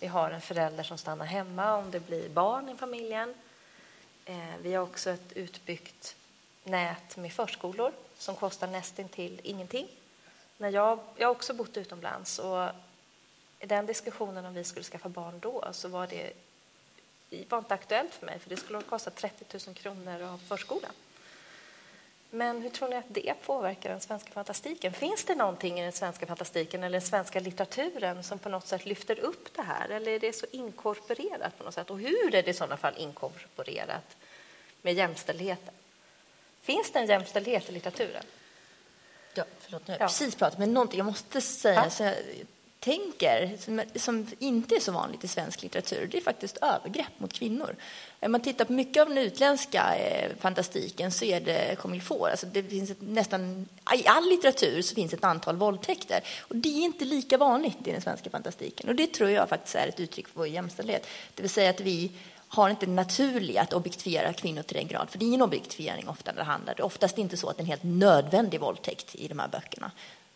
[0.00, 3.34] vi har en förälder som stannar hemma om det blir barn i familjen.
[4.24, 6.16] Eh, vi har också ett utbyggt
[6.64, 9.88] nät med förskolor som kostar nästintill ingenting.
[10.58, 12.68] När jag, jag har också bott utomlands och
[13.60, 16.32] i den diskussionen om vi skulle skaffa barn då så var det
[17.30, 20.92] det var inte aktuellt för mig för det skulle kosta 30 000 kronor av förskolan.
[22.30, 24.92] Men hur tror ni att det påverkar den svenska fantastiken?
[24.92, 28.86] Finns det någonting i den svenska fantastiken eller den svenska litteraturen som på något sätt
[28.86, 29.88] lyfter upp det här?
[29.88, 31.90] Eller är det så inkorporerat på något sätt?
[31.90, 34.16] Och hur är det i sådana fall inkorporerat
[34.82, 35.74] med jämställdheten?
[36.62, 38.24] Finns det en jämställdhet i litteraturen?
[39.34, 40.02] Ja, förlåt, nu har Ja.
[40.02, 40.98] jag precis pratat med någonting.
[40.98, 41.90] Jag måste säga Ja.
[41.90, 42.14] så jag
[42.86, 47.32] tänker, som, som inte är så vanligt i svensk litteratur, det är faktiskt övergrepp mot
[47.32, 47.76] kvinnor.
[48.20, 52.02] Om man tittar på mycket av den utländska eh, fantastiken så är det comme il
[52.02, 52.30] faut.
[52.30, 56.20] Alltså det finns ett, nästan, I all litteratur så finns ett antal våldtäkter.
[56.40, 58.88] Och det är inte lika vanligt i den svenska fantastiken.
[58.88, 61.06] Och det tror jag faktiskt är ett uttryck för vår jämställdhet.
[61.34, 62.12] Det vill säga att vi
[62.48, 65.10] har inte det naturliga att objektifiera kvinnor till den grad.
[65.10, 66.74] För det är ingen objektifiering ofta när det handlar.
[66.74, 69.48] Det är oftast inte så att det är en helt nödvändig våldtäkt i de här
[69.48, 69.90] böckerna.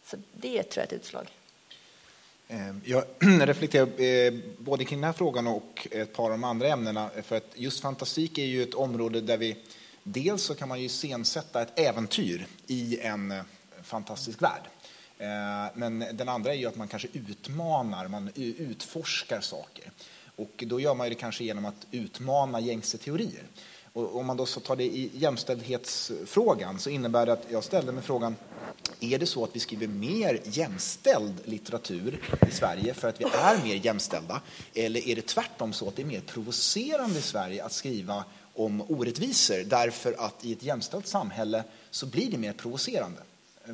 [0.05, 1.27] Så det tror jag är ett utslag.
[2.51, 3.05] Ehm, jag
[3.41, 7.11] reflekterar eh, både kring den här frågan och ett par av de andra ämnena.
[7.23, 9.57] För att just fantastik är ju ett område där vi
[10.03, 13.43] dels så kan man ju iscensätta ett äventyr i en eh,
[13.83, 14.63] fantastisk värld.
[15.19, 19.91] Ehm, men den andra är ju att man kanske utmanar, man utforskar saker.
[20.37, 23.45] Och då gör man ju det kanske genom att utmana gängse teorier.
[23.93, 27.93] Och om man då så tar det i jämställdhetsfrågan så innebär det att jag ställde
[27.93, 28.37] mig frågan
[29.01, 33.65] är det så att vi skriver mer jämställd litteratur i Sverige för att vi är
[33.65, 34.41] mer jämställda?
[34.75, 38.25] Eller är det tvärtom så att det är mer provocerande i Sverige att skriva
[38.55, 43.21] om orättvisor därför att i ett jämställt samhälle så blir det mer provocerande?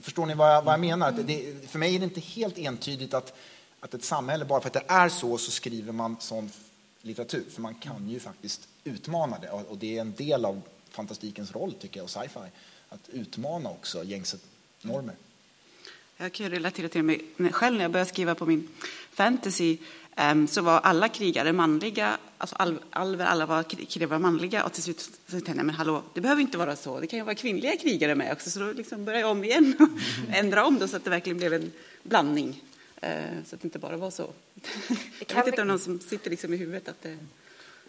[0.02, 1.12] Förstår ni vad jag, vad jag menar?
[1.12, 3.34] Det, för mig är det inte helt entydigt att,
[3.80, 6.50] att ett samhälle, bara för att det är så, så skriver man sån
[7.02, 7.44] litteratur.
[7.50, 9.50] För man kan ju faktiskt utmana det.
[9.50, 12.40] Och det är en del av fantastikens roll, tycker jag, och sci-fi.
[12.88, 14.36] Att utmana också gängse
[14.82, 15.14] normer.
[16.16, 18.68] Jag kan ju relatera till mig själv när jag började skriva på min
[19.12, 19.78] fantasy
[20.16, 24.72] em, så var alla krigare manliga, alltså al- alver, alla var krigare var manliga och
[24.72, 27.24] till slut så tänkte jag, men hallå, det behöver inte vara så, det kan ju
[27.24, 29.88] vara kvinnliga krigare med också, så då liksom började jag om igen och
[30.36, 31.72] ändra om det så att det verkligen blev en
[32.02, 32.62] blandning.
[33.00, 34.32] Eh, Så att det inte bara var så.
[35.18, 37.18] Jag kan vet inte om någon som sitter liksom i huvudet att det...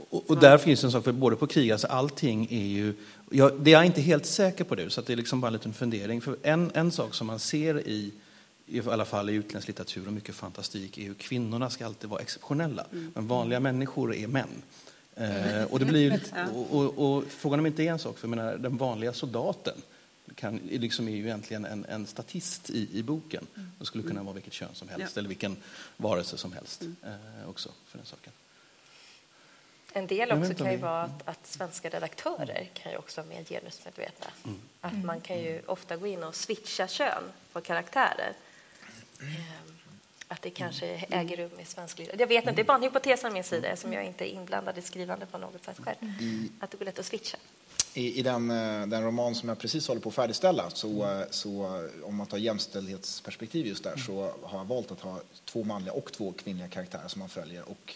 [0.10, 2.94] Och, och där finns en sak, för både på krig, alltså allting är ju...
[3.30, 5.54] Jag, det är jag inte helt säker på det, så det är liksom bara en
[5.54, 6.22] liten fundering.
[6.22, 8.12] För en, en sak som man ser i,
[8.66, 12.22] i alla fall i utländsk litteratur och mycket fantastik, är hur kvinnorna ska alltid vara
[12.22, 12.86] exceptionella.
[13.14, 14.62] Men vanliga människor är män.
[15.16, 16.22] Eh, och, det blir
[16.54, 19.76] och, och, och frågan om inte är en sak, för menar, den vanliga soldaten
[20.36, 23.48] kan, liksom är ju egentligen en, en statist i, i boken.
[23.80, 25.20] Det skulle kunna vara vilket kön som helst, Ja.
[25.20, 25.58] eller vilken
[25.98, 28.34] varelse som helst eh, också, för den saken.
[29.98, 33.44] En del också kan ju vara att, att svenska redaktörer kan ju också vara mer
[33.44, 34.28] genusmedvetna.
[34.82, 38.34] Att man kan ju ofta gå in och switcha kön på karaktärer.
[39.22, 39.78] Ehm,
[40.28, 42.22] Att det kanske äger rum i svensk litteratur.
[42.22, 44.34] Jag vet inte, det är bara en hypotes från min sida som jag inte är
[44.34, 45.98] inblandad i skrivande på något sätt själv.
[46.60, 47.38] Att det går lätt att switcha.
[47.94, 51.26] I, i den, eh, den roman som jag precis håller på att färdigställa, så, eh,
[51.30, 55.64] så eh, om man tar jämställdhetsperspektiv just där, så har jag valt att ha två
[55.64, 57.70] manliga och två kvinnliga karaktärer som man följer.
[57.70, 57.96] Och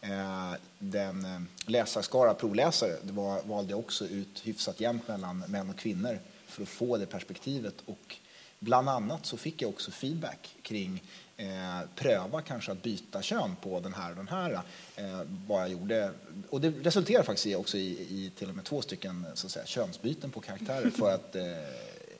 [0.00, 5.70] Eh, den eh, läsarskara provläsare, det var, valde jag också ut hyfsat jämnt mellan män
[5.70, 7.74] och kvinnor för att få det perspektivet.
[7.86, 8.16] Och
[8.62, 11.02] Bland annat så fick jag också feedback kring
[11.36, 14.60] eh, pröva kanske att byta kön på den här och den här.
[14.96, 16.12] Eh, vad jag gjorde.
[16.50, 19.52] Och det resulterade faktiskt i, också i, i till och med två stycken så att
[19.52, 21.44] säga, könsbyten på karaktärer för att eh,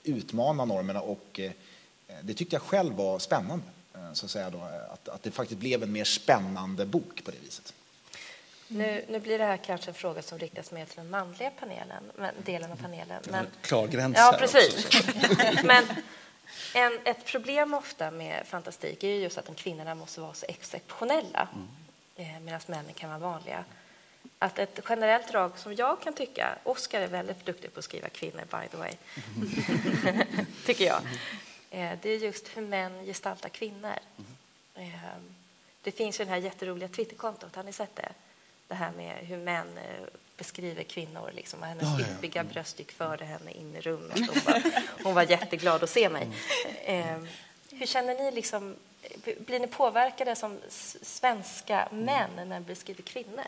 [0.02, 1.52] utmana normerna och eh,
[2.22, 3.64] det tyckte jag själv var spännande.
[4.00, 7.30] Eh, så att, säga då, att, att det faktiskt blev en mer spännande bok på
[7.30, 7.74] det viset.
[8.68, 12.04] Nu, nu blir det här kanske en fråga som riktas mer till den manliga panelen,
[12.16, 13.22] men, delen av panelen.
[13.30, 14.86] Men, Klar gräns ja, precis.
[14.86, 15.02] också.
[15.64, 15.84] men
[16.74, 20.46] en, ett problem ofta med fantastik är ju just att de kvinnorna måste vara så
[20.48, 21.48] exceptionella
[22.16, 23.64] eh, medan männen kan vara vanliga.
[24.38, 28.08] Att ett generellt drag som jag kan tycka, Oscar är väldigt duktig på att skriva
[28.08, 28.92] kvinnor by the way,
[30.66, 33.98] tycker jag, eh, det är just hur män gestaltar kvinnor.
[34.74, 34.84] Eh,
[35.82, 38.12] det finns ju det här jätteroliga Twitterkontot, har ni sett det?
[38.68, 40.06] Det här med hur män eh,
[40.36, 42.00] beskriver kvinnor, liksom, hennes ja.
[42.00, 44.18] yppiga bröst gick före henne in i rummet.
[44.18, 44.62] Hon var,
[45.04, 46.28] hon var jätteglad att se mig.
[46.84, 47.18] Eh,
[47.70, 48.30] hur känner ni?
[48.30, 48.76] Liksom,
[49.46, 50.58] blir ni påverkade som
[51.02, 53.44] svenska män när ni beskriver kvinnor?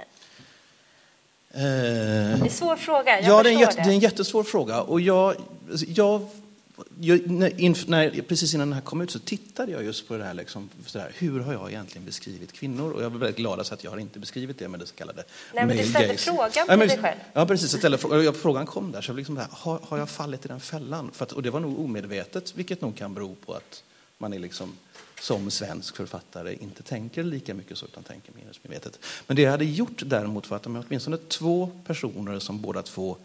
[1.50, 3.98] Eh, Det är en svår fråga, jag ja, det är, en jätte, det är en
[3.98, 4.80] jättesvår fråga.
[4.80, 5.36] Och jag,
[5.70, 6.28] alltså, jag, jag,
[6.76, 10.34] när, när, precis innan den här kom ut så tittade jag just på det här,
[10.34, 11.12] liksom, här.
[11.14, 12.92] Hur har jag egentligen beskrivit kvinnor?
[12.92, 15.24] Och jag var väldigt glad att jag har inte beskrivit det med det så kallade
[15.54, 16.24] Nej, men du ställde gaze.
[16.24, 17.18] frågan till men- dig själv.
[17.32, 17.72] Ja, precis.
[17.72, 19.00] Jag ställde frågan, kom där.
[19.00, 21.10] Så jag liksom här, har, har jag fallit i den fällan?
[21.18, 23.82] Att, och det var nog omedvetet, vilket nog kan bero på att
[24.18, 24.76] man är liksom
[25.20, 28.98] som svensk författare inte tänker lika mycket så utan tänker mer medvetet.
[29.26, 33.16] Men det jag hade gjort däremot var att de åtminstone två personer som båda två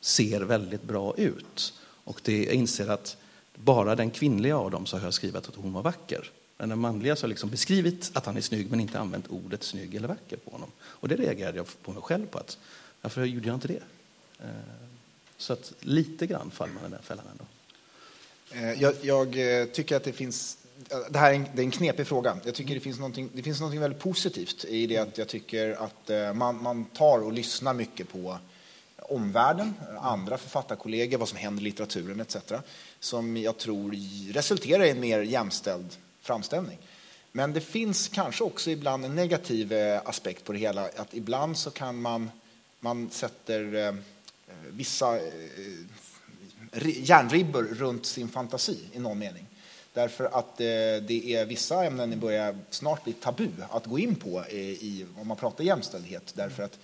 [0.00, 1.72] ser väldigt bra ut.
[2.10, 3.16] Och det, jag inser att
[3.54, 6.30] bara den kvinnliga av dem så har jag skrivit att hon var vacker.
[6.56, 9.62] Men den manliga så har liksom beskrivit att han är snygg men inte använt ordet
[9.62, 10.70] snygg eller vacker på honom.
[10.80, 12.38] Och det reagerade jag på mig själv på.
[12.38, 12.58] att
[13.00, 13.82] Varför gjorde jag inte det?
[14.40, 14.48] Eh,
[15.36, 17.44] så att lite grann faller man i den fällan ändå.
[18.50, 20.58] Eh, jag, jag eh, tycker att det finns...
[21.10, 22.36] Det här är en, det är en knepig fråga.
[22.44, 25.82] Jag tycker det finns någonting, det finns någonting väldigt positivt i det att jag tycker
[25.82, 28.38] att man, man tar och lyssnar mycket på
[29.02, 32.36] omvärlden, andra författarkollegor, vad som händer i litteraturen etc.
[33.00, 33.94] Som jag tror
[34.32, 36.78] resulterar i en mer jämställd framställning.
[37.32, 40.88] Men det finns kanske också ibland en negativ eh, aspekt på det hela.
[40.96, 42.30] Att ibland så kan man,
[42.80, 43.94] man sätter eh,
[44.70, 45.22] vissa eh,
[46.82, 49.46] järnribbor runt sin fantasi i någon mening.
[49.92, 54.44] Därför att det är vissa ämnen det börjar snart bli tabu att gå in på
[54.50, 56.32] i, om man pratar jämställdhet.
[56.36, 56.78] Därför att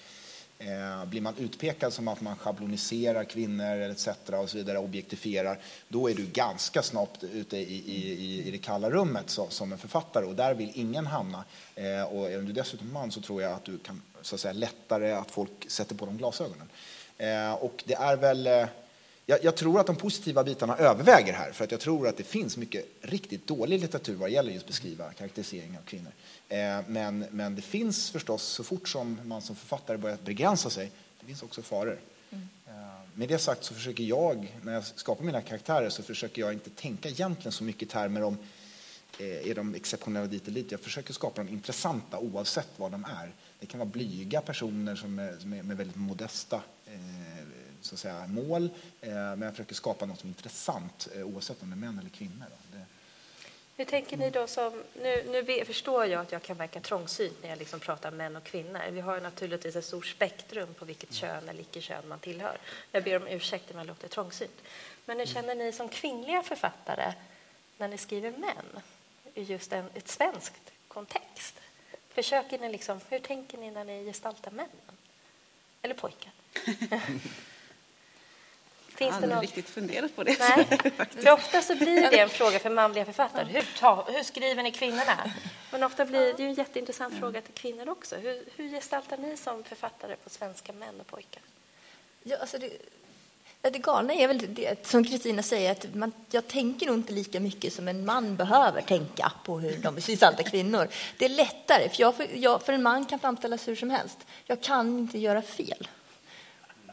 [0.58, 4.08] eh, blir man utpekad som att man schabloniserar kvinnor etc.
[4.32, 8.90] och så vidare, objektifierar, då är du ganska snabbt ute i, i, i, det kalla
[8.90, 11.44] rummet så, som en författare och där vill ingen hamna.
[11.74, 14.52] Eh, och är du dessutom man så tror jag att du kan så att säga,
[14.52, 16.68] lättare att folk sätter på de glasögonen.
[17.18, 18.66] Eh, och det är väl eh,
[19.26, 22.24] jag, jag tror att de positiva bitarna överväger här, för att jag tror att det
[22.24, 26.12] finns mycket riktigt dålig litteratur vad gäller just beskriva karaktärisering av kvinnor.
[26.48, 30.90] Eh, men, men det finns förstås, så fort som man som författare börjar begränsa sig,
[31.20, 31.98] det finns också faror.
[32.32, 32.72] Eh,
[33.14, 36.70] med det sagt så försöker jag, när jag skapar mina karaktärer, så försöker jag inte
[36.70, 38.38] tänka egentligen så mycket i termer om
[39.18, 40.72] eh, är de exceptionella dit eller dit.
[40.72, 43.32] Jag försöker skapa dem intressanta oavsett vad de är.
[43.60, 47.35] Det kan vara blyga personer som är, som är med väldigt modesta eh,
[47.86, 48.70] så att säga, mål.
[49.00, 51.98] Eh, men jag försöker skapa något som är intressant eh, oavsett om det är män
[51.98, 52.46] eller kvinnor.
[52.50, 52.78] Då.
[52.78, 52.84] Det,
[53.76, 54.82] Hur tänker ni då som...
[54.94, 58.44] Nu, nu förstår jag att jag kan verka trångsynt när jag liksom pratar män och
[58.44, 58.80] kvinnor.
[58.90, 62.58] Vi har ju naturligtvis ett stort spektrum på vilket kön eller icke-kön man tillhör.
[62.92, 64.62] Jag ber om ursäkt om jag låter trångsynt.
[65.04, 67.12] Men hur känner ni som kvinnliga författare
[67.78, 68.82] när ni skriver män
[69.34, 71.54] i just en ett svenskt kontext?
[72.08, 74.96] Försöker ni liksom, hur tänker ni när ni gestaltar männen?
[75.82, 76.32] Eller pojkar?
[78.98, 80.38] Jag har Finns det aldrig riktigt funderat på det.
[80.38, 80.66] Nej,
[81.10, 83.52] för ofta så blir det en fråga för manliga författare.
[83.52, 85.30] Hur, ta, hur skriver ni kvinnorna?
[85.70, 88.16] Men ofta blir det ju en jätteintressant fråga till kvinnor också.
[88.16, 91.42] Hur, hur gestaltar ni som författare på svenska män och pojkar?
[92.22, 92.70] Ja, alltså det,
[93.60, 97.40] det galna är väl det som Kristina säger, att man, jag tänker nog inte lika
[97.40, 100.88] mycket som en man behöver tänka på hur de gestaltar kvinnor.
[101.18, 104.18] Det är lättare, för, jag, för, jag, för en man kan framställas hur som helst.
[104.44, 105.88] Jag kan inte göra fel.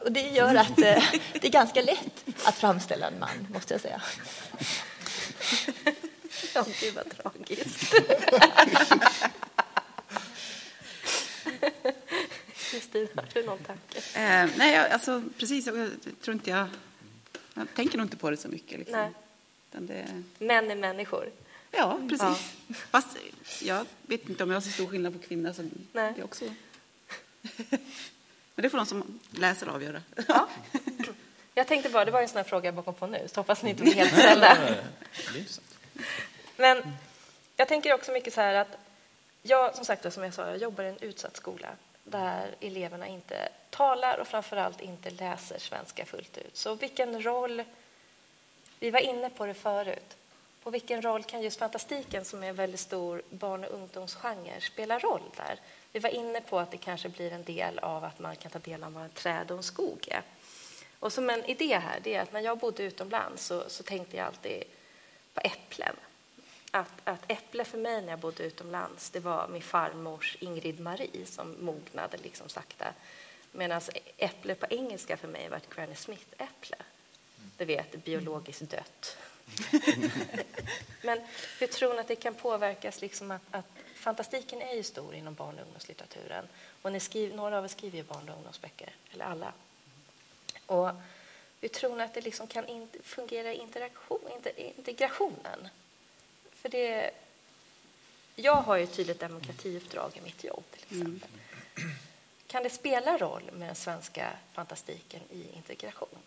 [0.04, 3.82] Och det gör att eh, det är ganska lätt att framställa en man, måste jag
[3.82, 4.02] säga.
[6.54, 7.94] Ja, gud vad tragiskt.
[12.72, 13.98] Kristina, har du någon tanke?
[14.00, 15.66] Eh, nej, jag- alltså precis.
[15.68, 15.90] Jag,
[16.22, 16.68] tror inte jag...
[17.54, 18.80] Jag tänker nog inte på det så mycket.
[18.80, 19.00] Liksom.
[19.00, 19.12] Nej.
[19.72, 21.30] Utan det, Män är människor.
[21.72, 22.54] ja, precis.
[22.92, 23.08] Fast
[23.62, 25.54] jag vet inte om jag har så stor skillnad på kvinnor.
[25.54, 25.62] Så
[25.92, 26.14] Nej.
[26.16, 26.46] det är också...
[28.56, 30.02] Men det får de som läser avgöra.
[30.28, 30.48] Ja.
[31.56, 33.40] Jag tänkte bara, det var en sån här fråga jag bara kom på nu, så
[33.40, 34.58] hoppas ni inte blir helt ställda.
[36.58, 36.84] Men
[37.56, 38.78] jag tänker också mycket så här att
[39.42, 41.68] jag, som sagt, som jag sa, jag jobbar i en utsatt skola
[42.04, 46.58] där eleverna inte talar och framförallt inte läser svenska fullt ut.
[46.58, 47.64] Så vilken roll,
[48.80, 50.18] vi var inne på det förut,
[50.64, 55.00] på vilken roll kan just fantastiken som är en väldigt stor barn och ungdomsgenre spela
[55.00, 55.60] roll där?
[55.94, 58.60] Vi var inne på att det kanske blir en del av att man kan ta
[58.60, 60.22] del av vad en träd och en skog är.
[61.00, 64.18] Och som en idé här, det är att när jag bodde utomlands så, så tänkte
[64.18, 64.64] jag alltid
[65.34, 65.96] på äpplen.
[66.72, 71.26] Att, att äpple för mig när jag bodde utomlands, det var min farmors Ingrid Marie
[71.26, 72.94] som mognade liksom sakta.
[73.52, 73.82] Medan
[74.18, 76.78] äpple på engelska för mig var ett Granny Smith-äpple.
[77.58, 79.18] Du vet, biologiskt dött.
[81.02, 81.22] Men
[81.60, 83.02] hur tror ni att det kan påverkas?
[83.02, 83.66] Liksom att, att,
[84.04, 86.48] fantastiken är ju stor inom barn och ungdomslitteraturen.
[86.82, 89.54] Och ni skriver, några av er skriver ju barn och ungdomsböcker, eller alla.
[90.66, 90.90] Och
[91.62, 94.20] hur tror ni att det liksom kan in, fungera i interaktion,
[94.56, 95.70] integrationen?
[96.52, 97.12] För det,
[98.36, 101.16] jag har ju ett tydligt demokratiuppdrag i mitt jobb, till mm.
[101.16, 101.40] exempel.
[102.48, 106.18] Kan det spela roll med den svenska fantastiken i integration?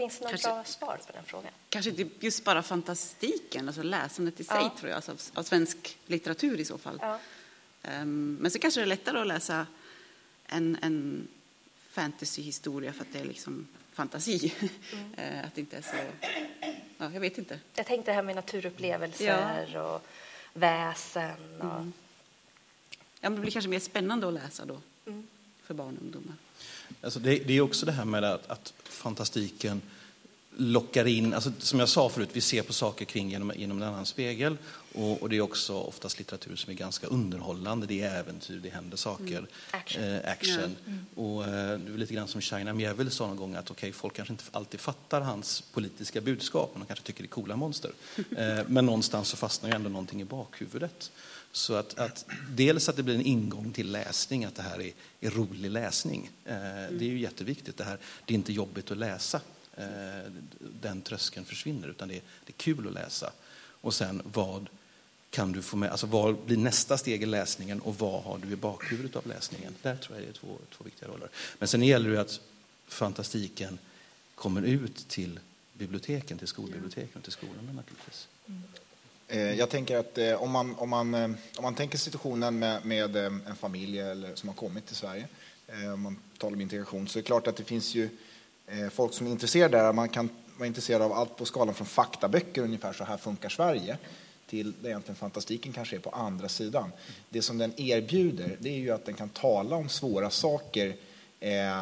[0.00, 1.52] Finns det något bra svar på den frågan?
[1.68, 4.74] Kanske inte just bara fantastiken, alltså läsandet i sig, ja.
[4.78, 6.98] tror jag, alltså av, av, svensk litteratur i så fall.
[7.02, 7.18] Ja.
[7.82, 9.66] Um, men så kanske det är lättare att läsa
[10.46, 11.28] en, en
[11.90, 14.54] fantasyhistoria för att det är liksom fantasi.
[14.92, 15.14] Mm.
[15.16, 15.96] Eh, att det inte är så...
[16.98, 17.58] Ja, jag vet inte.
[17.74, 19.82] Jag tänkte det här med naturupplevelser ja.
[19.82, 20.06] och
[20.52, 21.60] väsen.
[21.60, 21.76] Och...
[21.76, 21.92] Mm.
[23.20, 25.26] Ja, men det blir kanske mer spännande att läsa då mm.
[25.70, 26.34] För barn och ungdomar.
[27.00, 29.82] Alltså det, det, är också det här med att, att fantastiken
[30.56, 33.88] lockar in, alltså som jag sa förut, vi ser på saker kring genom, genom en
[33.88, 34.56] annan spegel.
[34.94, 37.86] Och, och, det är också oftast litteratur som är ganska underhållande.
[37.86, 39.38] Det är äventyr, det händer saker.
[39.38, 39.46] Mm.
[39.70, 40.04] Action.
[40.04, 40.76] Eh, action.
[40.86, 41.06] Mm.
[41.14, 44.14] Och eh, det är lite grann som China Miéville sa någon gång att okay, folk
[44.14, 47.90] kanske inte alltid fattar hans politiska budskap, men de kanske tycker det är coola monster.
[48.16, 51.10] eh, men någonstans så fastnar ju ändå någonting i bakhuvudet.
[51.52, 54.92] Så att, att, dels att det blir en ingång till läsning, att det här är,
[55.20, 56.30] är rolig läsning.
[56.44, 56.98] Eh, mm.
[56.98, 57.76] Det är ju jätteviktigt.
[57.76, 59.40] Det, här, det är inte jobbigt att läsa.
[59.76, 63.32] Eh, den tröskeln försvinner, utan det är, det är kul att läsa.
[63.80, 64.68] Och sen vad
[65.30, 68.52] kan du få med, alltså vad blir nästa steg i läsningen och vad har du
[68.52, 69.74] i bakhuvudet av läsningen?
[69.82, 71.28] Där tror jag det är två, två viktiga roller.
[71.58, 72.40] Men sen gäller det att
[72.88, 73.78] fantastiken
[74.34, 75.40] kommer ut till
[75.72, 78.28] biblioteken, till skolbiblioteken och till skolorna naturligtvis.
[78.46, 78.62] Mm.
[79.32, 82.84] Eh, jag tänker att eh, om man, om man, eh, om man tänker situationen med,
[82.84, 85.28] med en familj eller, som har kommit till Sverige,
[85.94, 88.08] om man talar om integration, så är det klart att det finns ju
[88.90, 92.62] folk som är intresserade där, man kan vara intresserad av allt på skalan från faktaböcker,
[92.62, 93.98] ungefär så här funkar Sverige,
[94.46, 96.92] till det egentligen fantastiken kanske är på andra sidan.
[97.28, 100.96] Det som den erbjuder, det är ju att den kan tala om svåra saker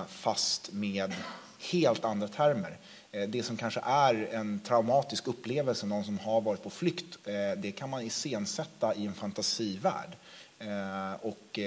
[0.09, 1.13] fast med
[1.59, 2.77] helt andra termer.
[3.13, 7.61] Eh, det som kanske är en traumatisk upplevelse, någon som har varit på flykt, eh,
[7.61, 10.17] det kan man iscensätta i en fantasivärld.
[10.59, 11.59] Eh, och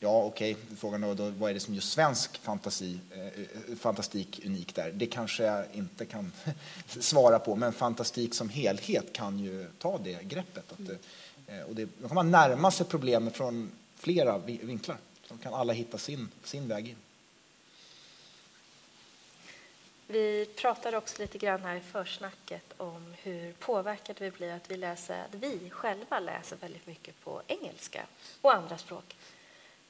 [0.00, 0.76] Ja, okej, okay.
[0.76, 4.92] frågan är då, vad är det som gör svensk fantasi, eh, fantastik unik där?
[4.92, 6.32] Det kanske jag inte kan
[6.86, 10.72] svara på, men fantastik som helhet kan ju ta det greppet.
[10.72, 10.90] Att,
[11.46, 14.96] eh, och det, då kan man närma sig problemet från flera vinklar.
[15.28, 16.96] Så kan alla hitta sin, sin väg in.
[20.10, 24.76] Vi pratade också lite grann här i försnacket om hur påverkade vi blir att vi,
[24.76, 28.06] läser, att vi själva läser väldigt mycket på engelska
[28.40, 29.16] och andra språk.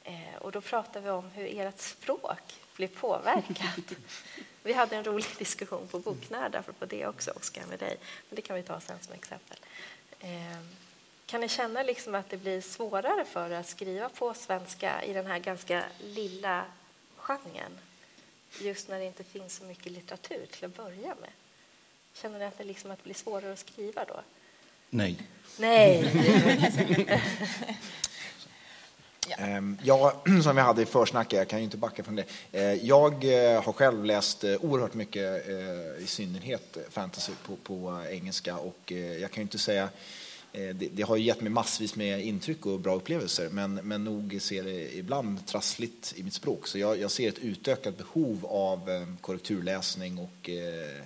[0.04, 3.92] Eh, och då pratade vi om hur ert språk blir påverkat.
[4.62, 7.96] vi hade en rolig diskussion på Boknörd på det också, Oskar, med dig.
[8.28, 9.58] Men det kan vi ta sen som exempel.
[10.20, 10.62] Eh,
[11.26, 15.12] kan ni känna liksom att det blir svårare för er att skriva på svenska i
[15.12, 16.64] den här ganska lilla
[17.16, 17.78] genren?
[18.60, 21.30] Just när det inte finns så mycket litteratur till att börja med.
[22.14, 24.20] Känner ni att det, liksom att det blir svårare att skriva då?
[24.90, 25.18] Nej.
[25.58, 26.12] Nej.
[29.28, 29.36] Ja.
[29.36, 29.78] Ehm,
[30.42, 32.24] som vi hade i försnacket, jag kan ju inte backa från det.
[32.52, 35.48] Eh, jag eh, har själv läst eh, oerhört mycket,
[35.98, 39.88] i synnerhet fantasy på, på engelska och jag kan ju inte säga
[40.52, 44.38] Eh, det, det, har gett mig massvis med intryck och bra upplevelser men, men nog
[44.40, 46.66] ser det ibland trassligt i mitt språk.
[46.66, 51.02] Så jag, jag ser ett utökat behov av eh, korrekturläsning och eh,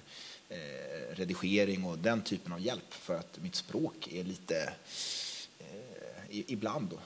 [0.48, 4.72] eh, redigering och den typen av hjälp för att mitt språk är lite,
[5.58, 5.66] eh,
[6.28, 6.98] ibland då,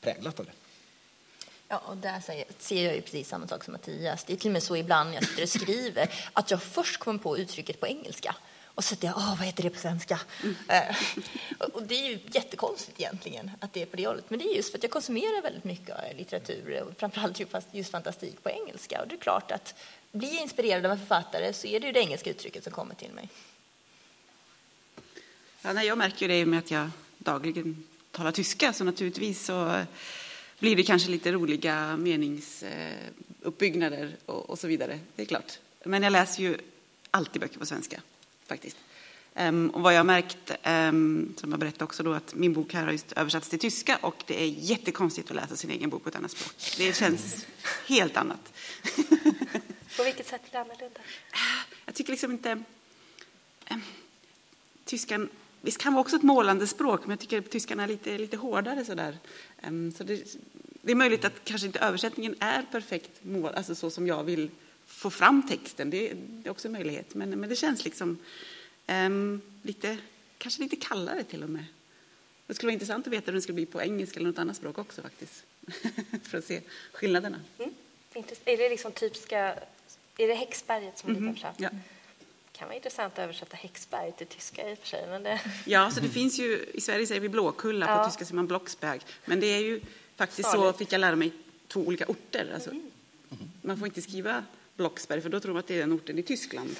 [0.00, 0.52] präglat av det.
[1.68, 2.22] Ja, och där
[2.58, 4.24] ser jag ju precis samma sak som Mattias.
[4.24, 6.98] Det är till och med så ibland när jag sitter och skriver att jag först
[7.00, 8.36] kommer på uttrycket på engelska.
[8.78, 10.20] Och så jag, Åh, vad heter det på svenska?
[10.68, 10.96] Eh,
[11.58, 14.30] och- det är ju jättekonstigt egentligen att det är på det hållet.
[14.30, 17.40] Men det är just för att jag konsumerar väldigt mycket litteratur, och framförallt
[17.72, 19.02] just fantastik på engelska.
[19.02, 19.74] Och det är klart att
[20.12, 22.94] blir jag inspirerad av en författare så är det ju det engelska uttrycket som kommer
[22.94, 23.28] till mig.
[25.62, 29.84] Ja, nej, jag märker ju det med att jag dagligen talar tyska, så naturligtvis så
[30.58, 34.98] blir det kanske lite roliga meningsuppbyggnader och, och så vidare.
[35.16, 35.58] Det är klart.
[35.84, 36.58] Men jag läser ju
[37.10, 38.00] alltid böcker på svenska,
[38.48, 38.76] faktiskt.
[39.34, 42.74] Ehm, och vad jag har märkt, ehm, som jag berättade också då, att min bok
[42.74, 46.02] här har just översatts till tyska och det är jättekonstigt att läsa sin egen bok
[46.02, 46.54] på ett annat språk.
[46.76, 47.46] Det känns
[47.86, 48.52] helt annat.
[49.96, 51.00] På vilket sätt blir det annorlunda?
[51.86, 52.62] Jag tycker liksom inte...
[53.66, 53.80] ehm,
[54.84, 55.28] tyskan,
[55.60, 58.36] visst kan vara också ett målande språk, men jag tycker att tyskan är lite, lite
[58.36, 59.18] hårdare sådär.
[59.62, 60.36] Ehm, så det,
[60.82, 64.50] det är möjligt att kanske inte översättningen är perfekt mål, alltså så som jag vill
[64.98, 65.90] få fram texten.
[65.90, 68.18] Det, det är också en möjlighet, men, men det känns liksom
[68.86, 69.98] ehm, lite,
[70.38, 71.64] kanske lite kallare till och med.
[72.46, 74.56] Det skulle vara intressant att veta hur den skulle bli på engelska eller något annat
[74.56, 75.44] språk också faktiskt.
[76.22, 76.60] För att se
[76.92, 77.40] skillnaderna.
[77.58, 77.70] Mm.
[78.44, 79.58] Är det liksom typiska...
[80.18, 81.54] Är det Häxberget som Mhm, lite översatt?
[81.58, 81.68] ja.
[82.52, 85.06] kan vara intressant att översätta Häxberg till tyska i och för sig.
[85.08, 85.40] Men det...
[85.66, 88.04] Ja, så det finns ju, i Sverige säger vi Blåkulla, på Ja.
[88.08, 89.00] tyska säger man Blocksberg.
[89.24, 89.80] Men det är ju
[90.16, 90.78] faktiskt så, Snarlikt.
[90.78, 91.32] fick jag lära mig,
[91.68, 92.50] två olika orter.
[92.54, 93.50] Alltså, Mm.
[93.62, 94.44] Man får inte skriva
[94.78, 96.76] Blocksberg, för då tror man att det är den orten i Tyskland.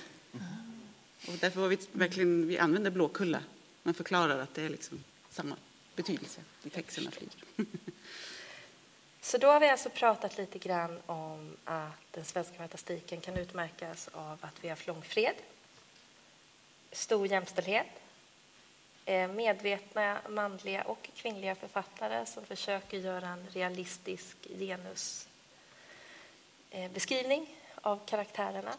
[1.29, 3.43] Och därför var vi verkligen, vi använder Blåkulla.
[3.83, 5.57] Man förklarar att det är liksom samma
[5.97, 7.35] betydelse i texterna flyger.
[9.21, 14.09] Så då har vi alltså pratat lite grann om att den svenska metastiken kan utmärkas
[14.13, 15.35] av att vi har långfred,
[16.93, 17.87] stor jämställdhet,
[19.05, 28.73] eh, medvetna manliga och kvinnliga författare som försöker göra en realistisk genusbeskrivning av karaktärerna.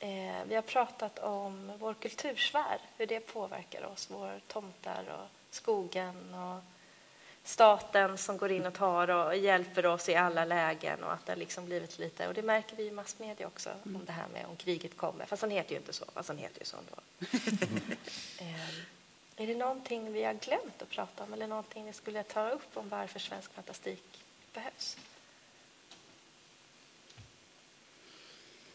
[0.00, 6.34] Eh, Vi har pratat om vår kultursfär, hur det påverkar oss, våra tomtar och skogen
[6.34, 6.62] och
[7.44, 11.32] staten som går in och tar och hjälper oss i alla lägen och att det
[11.32, 14.46] har liksom blivit lite, och det märker vi i massmedia också, om det här med
[14.46, 16.94] om kriget kommer, fast han heter ju inte så, fast han heter ju så ändå.
[18.40, 22.50] eh, är det någonting vi har glömt att prata om eller någonting vi skulle ta
[22.50, 24.96] upp om varför svensk fantastik behövs?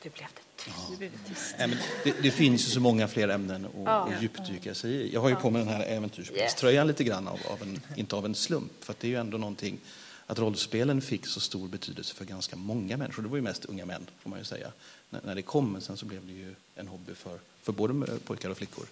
[0.04, 0.78] Du blev det tyst.
[0.90, 1.56] Nu det tyst.
[1.60, 4.10] Nej, det, det finns ju så många fler ämnen att, Ja.
[4.22, 5.14] djupdyka sig i.
[5.14, 8.26] Jag har ju på mig den här äventyrspelströjan lite grann, av, av en, inte av
[8.26, 8.72] en slump.
[8.84, 9.80] För det är ju ändå någonting
[10.26, 13.24] att rollspelen fick så stor betydelse för ganska många människor.
[13.24, 14.72] Det var ju mest unga män, får man ju säga,
[15.10, 15.72] när, när det kom.
[15.72, 18.86] Men sen så blev det ju en hobby för, för både pojkar och flickor.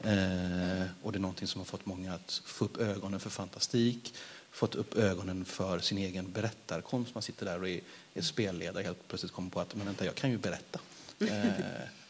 [0.00, 4.14] Eh, och det är någonting som har fått många att få upp ögonen för fantastik,
[4.54, 7.14] fått upp ögonen för sin egen berättarkonst.
[7.14, 7.80] Man sitter där och är,
[8.14, 10.80] är spelledare och helt plötsligt kommer på att men vänta, jag kan ju berätta.
[11.20, 11.48] Eh,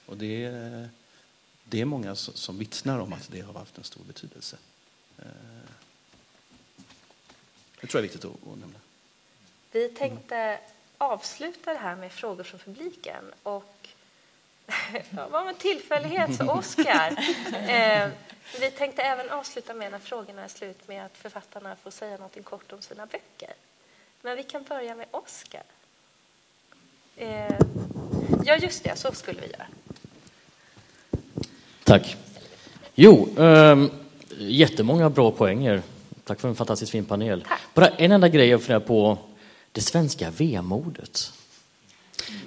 [0.06, 0.88] och det, är-
[1.64, 4.56] det är många som, som vittnar om att det har haft en stor betydelse.
[5.18, 5.24] Eh,
[7.80, 8.78] det tror jag är viktigt att, att nämna.
[9.72, 10.60] Vi tänkte
[10.98, 13.24] avsluta det här med frågor från publiken.
[13.42, 13.73] Och
[15.16, 17.16] ja, vad en tillfällighet så Oscar.
[17.68, 18.08] Eh,
[18.60, 22.44] vi tänkte även avsluta med när frågorna är slut med att författarna får säga något
[22.44, 23.52] kort om sina böcker.
[24.22, 25.62] Men vi kan börja med Oscar.
[27.16, 27.58] Eh,
[28.44, 29.66] ja, just det, så skulle vi göra.
[31.84, 32.16] Tack.
[32.94, 33.90] Jo, ähm,
[34.38, 35.82] jättemånga bra poänger.
[36.24, 37.44] Tack för en fantastiskt fin panel.
[37.48, 37.60] Tack.
[37.74, 39.18] Bara en enda grej jag funderar på.
[39.72, 41.32] Det svenska vemodet.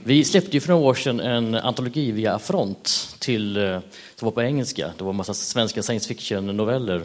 [0.03, 3.79] Vi släppte ju för några år sedan en antologi via Affront till, eh,
[4.15, 4.93] som var på engelska.
[4.97, 7.03] Det var en massa svenska science fiction-noveller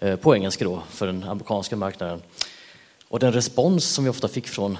[0.00, 2.22] eh, på engelska då, för den amerikanska marknaden.
[3.08, 4.78] Och den respons som vi ofta fick från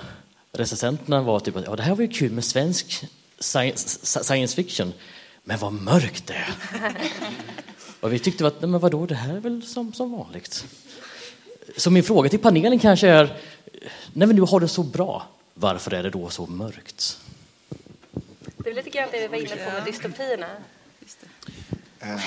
[0.52, 3.04] recensenterna var typ att ja, det här var ju kul med svensk
[3.38, 4.92] science, science fiction,
[5.44, 6.54] men vad mörkt det är.
[8.00, 10.64] Och vi tyckte att, nej, men vadå, det här är väl som, som vanligt.
[11.76, 13.36] Så min fråga till panelen kanske är,
[14.12, 17.20] när vi nu har det så bra, varför är det då så mörkt?
[18.56, 20.46] Det är lite grann det vi var inne på med dystopierna.
[22.00, 22.18] Ehm,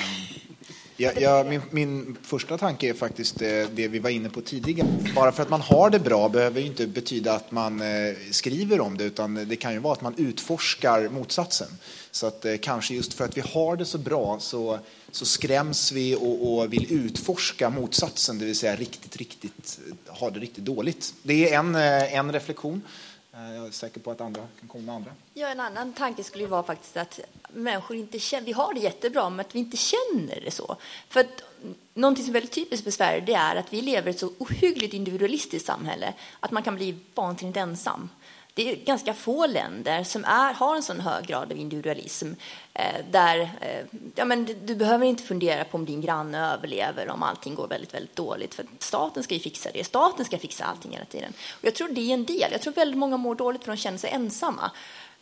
[1.00, 4.88] Ja, ja, min, min första tanke är faktiskt eh, det vi var inne på tidigare.
[5.14, 8.80] Bara för att man har det bra behöver ju inte betyda att man eh, skriver
[8.80, 11.68] om det, utan det kan ju vara att man utforskar motsatsen.
[12.10, 14.78] Så att eh, kanske just för att vi har det så bra så,
[15.10, 20.40] så skräms vi och, och vill utforska motsatsen, det vill säga riktigt, riktigt, ha det
[20.40, 21.14] riktigt dåligt.
[21.22, 22.82] Det är en, en reflektion.
[23.38, 25.10] Eh, jag är säker på att andra kan komma med andra.
[25.34, 28.80] Ja, en annan tanke skulle ju vara faktiskt att människor inte känner, vi har det
[28.80, 30.76] jättebra, men att vi inte känner det så.
[31.08, 31.42] För att
[31.94, 34.32] någonting som är väldigt typiskt för Sverige, det är att vi lever i ett så
[34.38, 38.08] ohyggligt individualistiskt samhälle att man kan bli vansinnigt ensam
[38.58, 42.32] det är ganska få länder som är, har en sån hög grad av individualism
[42.74, 47.22] eh, där eh, ja, men du behöver inte fundera på om din granne överlever om
[47.22, 48.54] allting går väldigt, väldigt dåligt.
[48.54, 49.84] För staten ska ju fixa det.
[49.84, 51.32] Staten ska fixa allting hela tiden.
[51.50, 52.52] Och jag tror det är en del.
[52.52, 54.70] Jag tror väldigt många mår dåligt för de känner sig ensamma.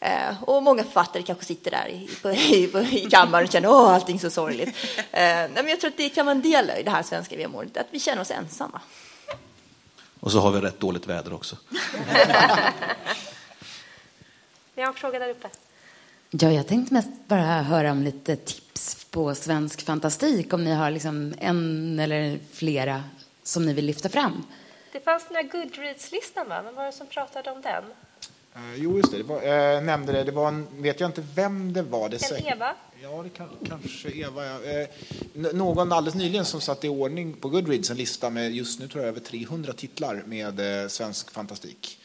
[0.01, 3.75] Eh, och många författare kanske sitter där i, på, i, i kammaren och känner att
[3.75, 4.69] allting är så sorgligt.
[4.97, 7.77] Eh, men jag tror att det kan vara en del i det här svenska vemodet,
[7.77, 8.81] att vi känner oss ensamma.
[10.27, 11.57] Och så har vi rätt dåligt väder också.
[14.75, 15.49] Vi har en fråga där uppe.
[16.31, 20.91] Ja, jag tänkte mest bara höra om lite tips på svensk fantastik, om ni har
[20.91, 23.05] liksom en eller flera
[23.43, 24.45] som ni vill lyfta fram.
[24.93, 26.63] Det fanns den här Goodreads-listan, va?
[26.63, 27.85] Vem var det som pratade om den?
[28.55, 29.17] Eh, jo, just det.
[29.17, 30.25] det var, eh, nämnde det.
[30.25, 32.09] Det var en, vet jag inte vem det var.
[32.09, 32.75] Det En Eva?
[33.03, 34.45] Ja, det kan, kanske Eva.
[34.47, 34.63] Ja.
[34.63, 34.89] Eh,
[35.53, 39.05] någon alldeles nyligen som satte i ordning på Goodreads en lista med just nu tror
[39.05, 41.99] jag över 300 titlar med eh, svensk fantastik.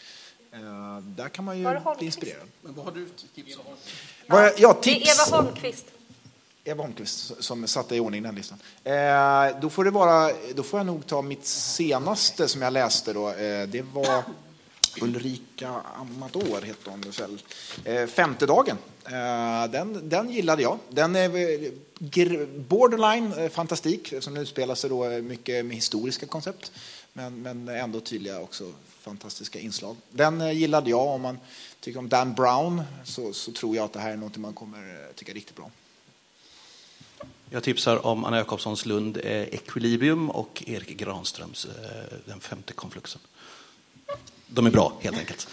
[0.52, 0.60] Eh,
[1.04, 2.48] där kan man ju det bli inspirerad.
[2.62, 3.64] Men vad har du tips om?
[4.28, 5.20] Vad- ja, Det tips.
[5.20, 5.86] är Eva Holmqvist.
[6.64, 8.58] Eva Holmqvist som satte i ordning den listan.
[8.84, 13.14] Eh, då, får det vara, då får jag nog ta mitt senaste som jag läste.
[13.14, 13.30] Då.
[13.30, 14.24] Eh, det var
[15.02, 17.42] Ulrika Amador, hette hon väl.
[17.86, 18.78] Eh, femte dagen.
[19.06, 20.80] Eh, den, den gillade jag.
[20.89, 21.72] Den är
[22.60, 26.72] borderline eh, fantastik som utspelar sig då eh, mycket med historiska koncept.
[27.14, 29.96] Men, men ändå tydliga också fantastiska inslag.
[30.10, 31.08] Den eh, gillade jag.
[31.08, 31.39] Om man
[31.80, 35.14] tycker om Dan Brown så, så tror jag att det här är något man kommer
[35.16, 35.72] tycka riktigt bra om.
[37.54, 43.22] Jag tipsar om Anna Jakobssons Lund, eh, Equilibrium och Erik Granströms eh, Den femte konfluxen.
[44.54, 45.47] De är bra, helt enkelt.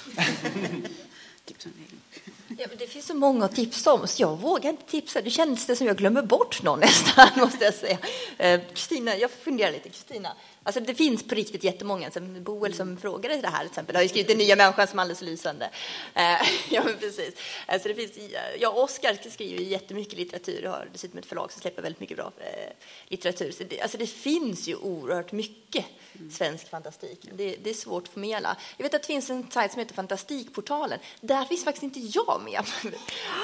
[2.59, 5.20] Ja, men det finns så många att tipsa om, så jag vågar inte tipsa.
[5.20, 7.99] Det känns det som jag glömmer bort någon nästan, måste jag säga.
[8.38, 9.88] Eh, Kristina, jag funderar lite.
[9.88, 10.32] Kristina,
[10.69, 12.11] alltså det finns på riktigt jättemånga.
[12.11, 14.99] Som Boel som frågade det här till exempel har ju skrivit Den nya människan som
[14.99, 15.71] är alldeles lysande.
[16.14, 16.23] Eh,
[16.71, 17.35] ja, men precis.
[17.66, 18.12] Alltså det finns,
[18.59, 22.16] jag och Oskar skriver jättemycket litteratur och har dessutom ett förlag som släpper väldigt mycket
[22.16, 22.73] bra eh,
[23.09, 23.51] litteratur.
[23.51, 25.85] Så det, alltså det finns ju oerhört mycket
[26.31, 27.29] svensk fantastik.
[27.33, 28.57] Det, det är svårt att förmedla.
[28.77, 30.99] Jag vet att det finns en sajt som heter Fantastikportalen.
[31.21, 32.64] Där finns faktiskt inte jag med.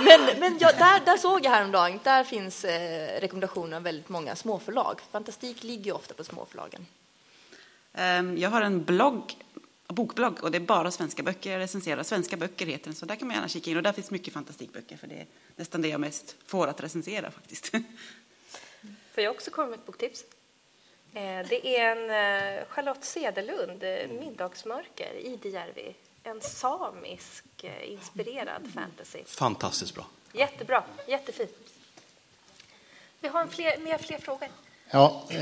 [0.01, 4.37] Men, men jag, där, där såg jag häromdagen, där finns eh, rekommendationer av väldigt många
[4.37, 5.01] småförlag.
[5.11, 6.87] Fantastik ligger ju ofta på småförlagen.
[7.95, 9.37] Ehm, Jag har en blogg,
[9.87, 12.03] bokblogg och det är bara svenska böcker jag recenserar.
[12.03, 13.77] Svenska böcker heter den, så där kan man gärna kika in.
[13.77, 15.27] Och där finns mycket fantastikböcker, för det är
[15.57, 17.69] nästan det jag mest får att recensera faktiskt.
[19.15, 20.25] Får jag också komma med ett boktips?
[21.15, 22.11] Eh, Det är en
[22.59, 25.95] eh, Charlotte Cederlund, eh, Middagsmörker, i Dijärvi.
[26.23, 29.19] En samisk eh, inspirerad fantasy.
[29.27, 30.07] Fantastiskt bra.
[30.33, 31.75] Jättebra, jättefint.
[33.21, 34.49] Vi har en fler, mer fler frågor.
[34.95, 35.41] Ja, eh,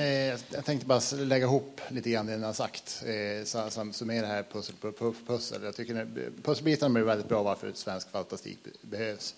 [0.50, 4.26] jag tänkte bara lägga ihop lite grann det ni har sagt, eh, så- som summera
[4.26, 5.62] här pussel på pussel.
[5.62, 9.34] Jag tycker det- pusselbitarna blir väldigt bra varför svensk fantastik be- behövs.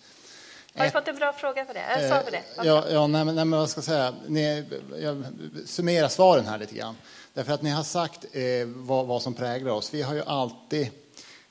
[0.74, 2.08] Har du fått en bra fråga för det?
[2.24, 2.36] För det?
[2.36, 4.14] Eh, Ja, ja nej, men, nej, men vad ska jag säga?
[4.28, 4.64] Ni,
[5.00, 5.24] jag
[5.66, 6.96] summerar svaren här lite grann.
[7.34, 9.94] Därför att ni har sagt eh, vad, vad som präglar oss.
[9.94, 10.90] Vi har ju alltid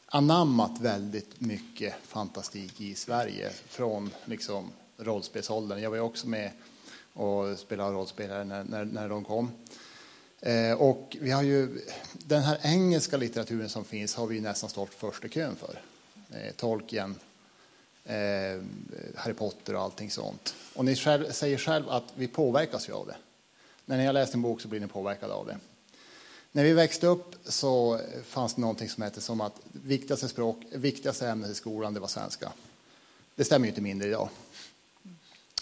[0.06, 5.82] anammat väldigt mycket fantastik i Sverige från liksom, rollspelsåldern.
[5.82, 6.52] Jag var ju också med
[7.14, 9.52] och spelade rollspelare när, när, när de kom.
[10.46, 11.82] Eh, och vi har ju,
[12.14, 15.82] den här engelska litteraturen som finns har vi ju nästan stått först i kön för.
[16.32, 17.16] Eh, Tolkien,
[18.06, 18.16] eh,
[19.16, 20.56] Harry Potter och allting sånt.
[20.74, 23.16] Och ni själv, säger själv att vi påverkas ju av det.
[23.86, 25.58] När ni har läst en bok så blir ni påverkade av det.
[26.52, 31.30] När vi växte upp så fanns det någonting som hette som att viktigaste språk, viktigaste
[31.30, 32.52] ämnet i skolan det var svenska.
[33.36, 34.30] Det stämmer ju inte mindre idag.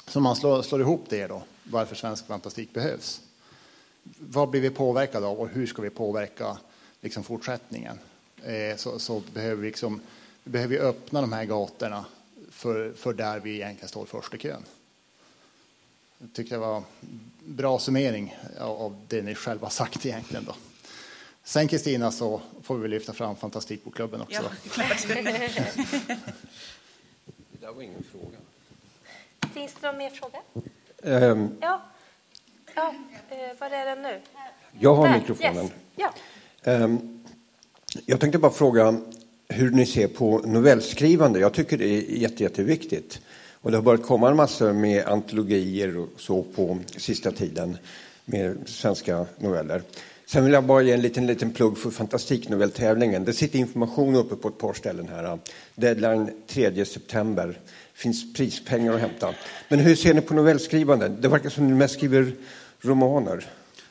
[0.07, 3.21] Så man slår, slår ihop det då, varför svensk fantastik behövs.
[4.19, 6.57] Vad blir vi påverkade av och hur ska vi påverka
[7.01, 7.99] liksom, fortsättningen?
[8.43, 10.01] Eh, så, så behöver vi, liksom,
[10.43, 12.05] vi behöver öppna de här gatorna
[12.49, 14.63] för, för där vi egentligen står först i kön.
[16.17, 16.85] Jag tycker det var en
[17.45, 20.45] bra summering av, av det ni själva sagt egentligen.
[20.45, 20.55] Då.
[21.43, 24.41] Sen Kristina så får vi lyfta fram Fantastikbokklubben också.
[24.41, 25.07] Ja, klart.
[27.51, 28.37] Det där var ingen fråga.
[29.53, 30.39] Finns det någon mer fråga?
[31.03, 31.81] Ehm, Ja.
[32.75, 32.93] ja
[33.29, 34.19] eh, var är den nu?
[34.79, 35.65] jag har Där, mikrofonen.
[35.65, 35.71] Yes.
[35.95, 36.13] Ja.
[36.63, 37.23] Ehm,
[38.05, 39.01] jag tänkte bara fråga
[39.49, 41.39] hur ni ser på novellskrivande.
[41.39, 43.21] Jag tycker det är jätte, jätteviktigt.
[43.61, 47.77] Och det har börjat komma en massa med antologier och så på sista tiden
[48.25, 49.81] med svenska noveller.
[50.25, 53.25] Sen vill jag bara ge en liten, liten plugg för fantastiknovelltävlingen.
[53.25, 55.39] Det sitter information uppe på ett par ställen här.
[55.75, 57.59] Deadline 3 september
[58.01, 59.33] finns prispengar att hämta.
[59.67, 61.09] Men hur ser ni på novellskrivande?
[61.09, 62.33] Det verkar som ni mest skriver
[62.79, 63.45] romaner.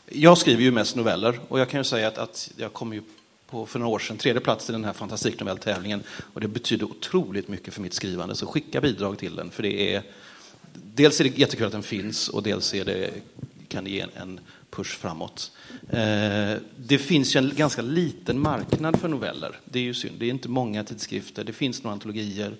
[0.08, 3.02] Jag skriver ju mest noveller och jag kan ju säga att, att jag kom ju
[3.50, 6.02] på, för några år sedan, tredje plats i den här fantastiknovelltävlingen.
[6.34, 9.50] Och det betyder otroligt mycket för mitt skrivande, så skicka bidrag till den.
[9.50, 10.02] För det är,
[10.72, 13.10] dels är det jättekul att den finns och dels är det,
[13.68, 14.40] kan det ge en, en
[14.70, 15.52] push framåt.
[15.88, 19.58] Eh, det finns ju en ganska liten marknad för noveller.
[19.64, 20.16] Det är ju synd.
[20.18, 22.56] Det är inte många tidskrifter, det finns några antologier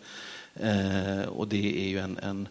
[0.60, 2.48] eh, och det är ju en, en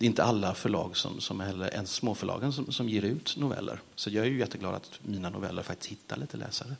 [0.00, 3.80] det är inte alla förlag, som, som heller, ens småförlagen, som, som ger ut noveller.
[3.94, 6.76] Så jag är ju jätteglad att mina noveller faktiskt hittar lite läsare.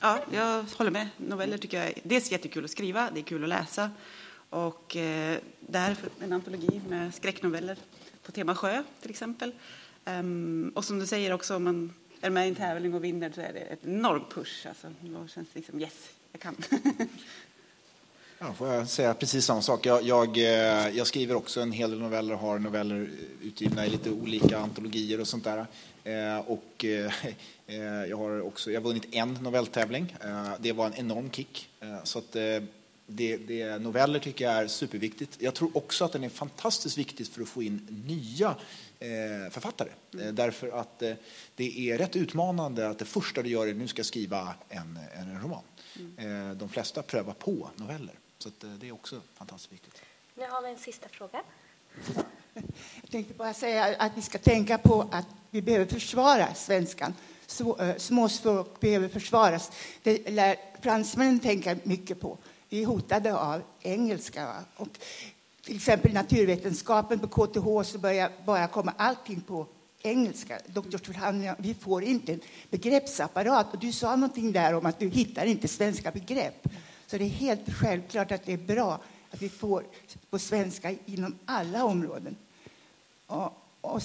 [0.00, 1.08] Ja, jag håller med.
[1.16, 3.90] Noveller tycker jag är dels jättekul att skriva, det är kul att läsa.
[4.50, 7.76] Och eh, där en antologi med skräcknoveller
[8.22, 9.52] på tema sjö till exempel.
[10.04, 13.32] Um, och som du säger också, om man är med i en tävling och vinner
[13.34, 14.66] så är det ett enorm push.
[14.68, 16.56] Alltså, då känns det liksom yes, jag kan.
[18.40, 19.86] Ja, får jag säga precis samma sak.
[19.86, 23.10] Jag, jag, eh, jag, skriver också en hel del noveller, har noveller
[23.42, 25.66] utgivna i lite olika antologier och sånt där.
[26.04, 30.16] Eh, och eh, jag har också, jag har vunnit en novelltävling.
[30.58, 31.68] Det var en enorm kick.
[32.04, 32.32] Så att
[33.06, 35.36] det, det, noveller tycker jag är superviktigt.
[35.38, 38.54] Jag tror också att den är fantastiskt viktig för att få in nya
[39.50, 39.88] författare.
[40.14, 40.34] Mm.
[40.34, 41.02] Därför att
[41.56, 44.98] det är rätt utmanande att det första du gör är att nu ska skriva en,
[45.14, 45.62] en roman.
[46.18, 46.58] Mm.
[46.58, 48.14] De flesta prövar på noveller.
[48.38, 50.02] Så eh, det är också fantastiskt viktigt.
[50.34, 51.42] Nu har vi en sista fråga.
[53.02, 57.14] Jag tänkte bara säga att vi ska tänka på att vi behöver försvara svenskan.
[57.78, 59.72] Eh, småspråk behöver försvaras.
[60.02, 62.38] Det lär fransmännen tänka mycket på.
[62.68, 64.64] Vi är hotade av engelska.
[64.76, 64.88] Och
[65.64, 69.66] till exempel naturvetenskapen på KTH så börjar bara komma allting på
[70.02, 70.58] engelska.
[70.66, 71.56] Doktorsförhandlingar.
[71.58, 73.74] Vi får inte en begreppsapparat.
[73.74, 76.68] Och du sa någonting där om att du hittar inte svenska begrepp.
[77.10, 79.00] Så det är helt självklart att det är bra
[79.30, 79.84] att vi får
[80.30, 82.36] på svenska inom alla områden.
[83.26, 84.02] Och, och,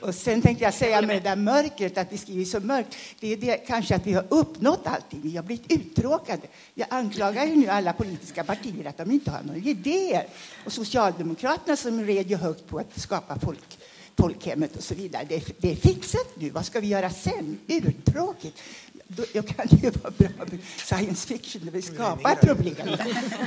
[0.00, 2.96] och sen tänkte jag säga med det där mörkret, att vi skriver så mörkt.
[3.20, 5.20] Det är det, kanske att vi har uppnått allting.
[5.22, 6.46] Vi har blivit uttråkade.
[6.74, 10.26] Jag anklagar ju nu alla politiska partier att de inte har några idéer.
[10.64, 13.78] Och Socialdemokraterna som red ju högt på att skapa folk,
[14.16, 15.24] folkhemmet och så vidare.
[15.28, 16.50] Det, det är fixat nu.
[16.50, 17.58] Vad ska vi göra sen?
[17.66, 18.62] Urtråkigt
[19.08, 22.96] då kan ju vara bra med science fiction när vi skapar problem.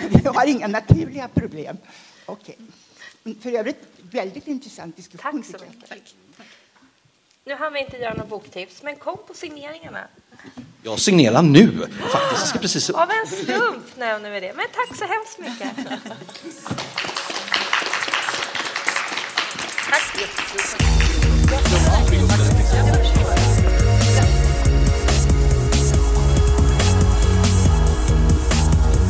[0.09, 1.77] Vi har inga naturliga problem.
[2.25, 2.55] Okay.
[3.41, 5.43] För övrigt, väldigt intressant diskussion.
[5.43, 5.89] Tack så mycket.
[5.89, 6.15] Tack.
[7.45, 10.07] Nu hann vi inte göra några boktips, men kom på signeringarna.
[10.83, 12.41] Jag signerar nu, faktiskt.
[12.41, 12.89] Jag ska precis...
[12.89, 14.53] Av en slump nämner vi det.
[14.53, 15.75] Men tack så hemskt mycket.
[22.59, 22.98] tack.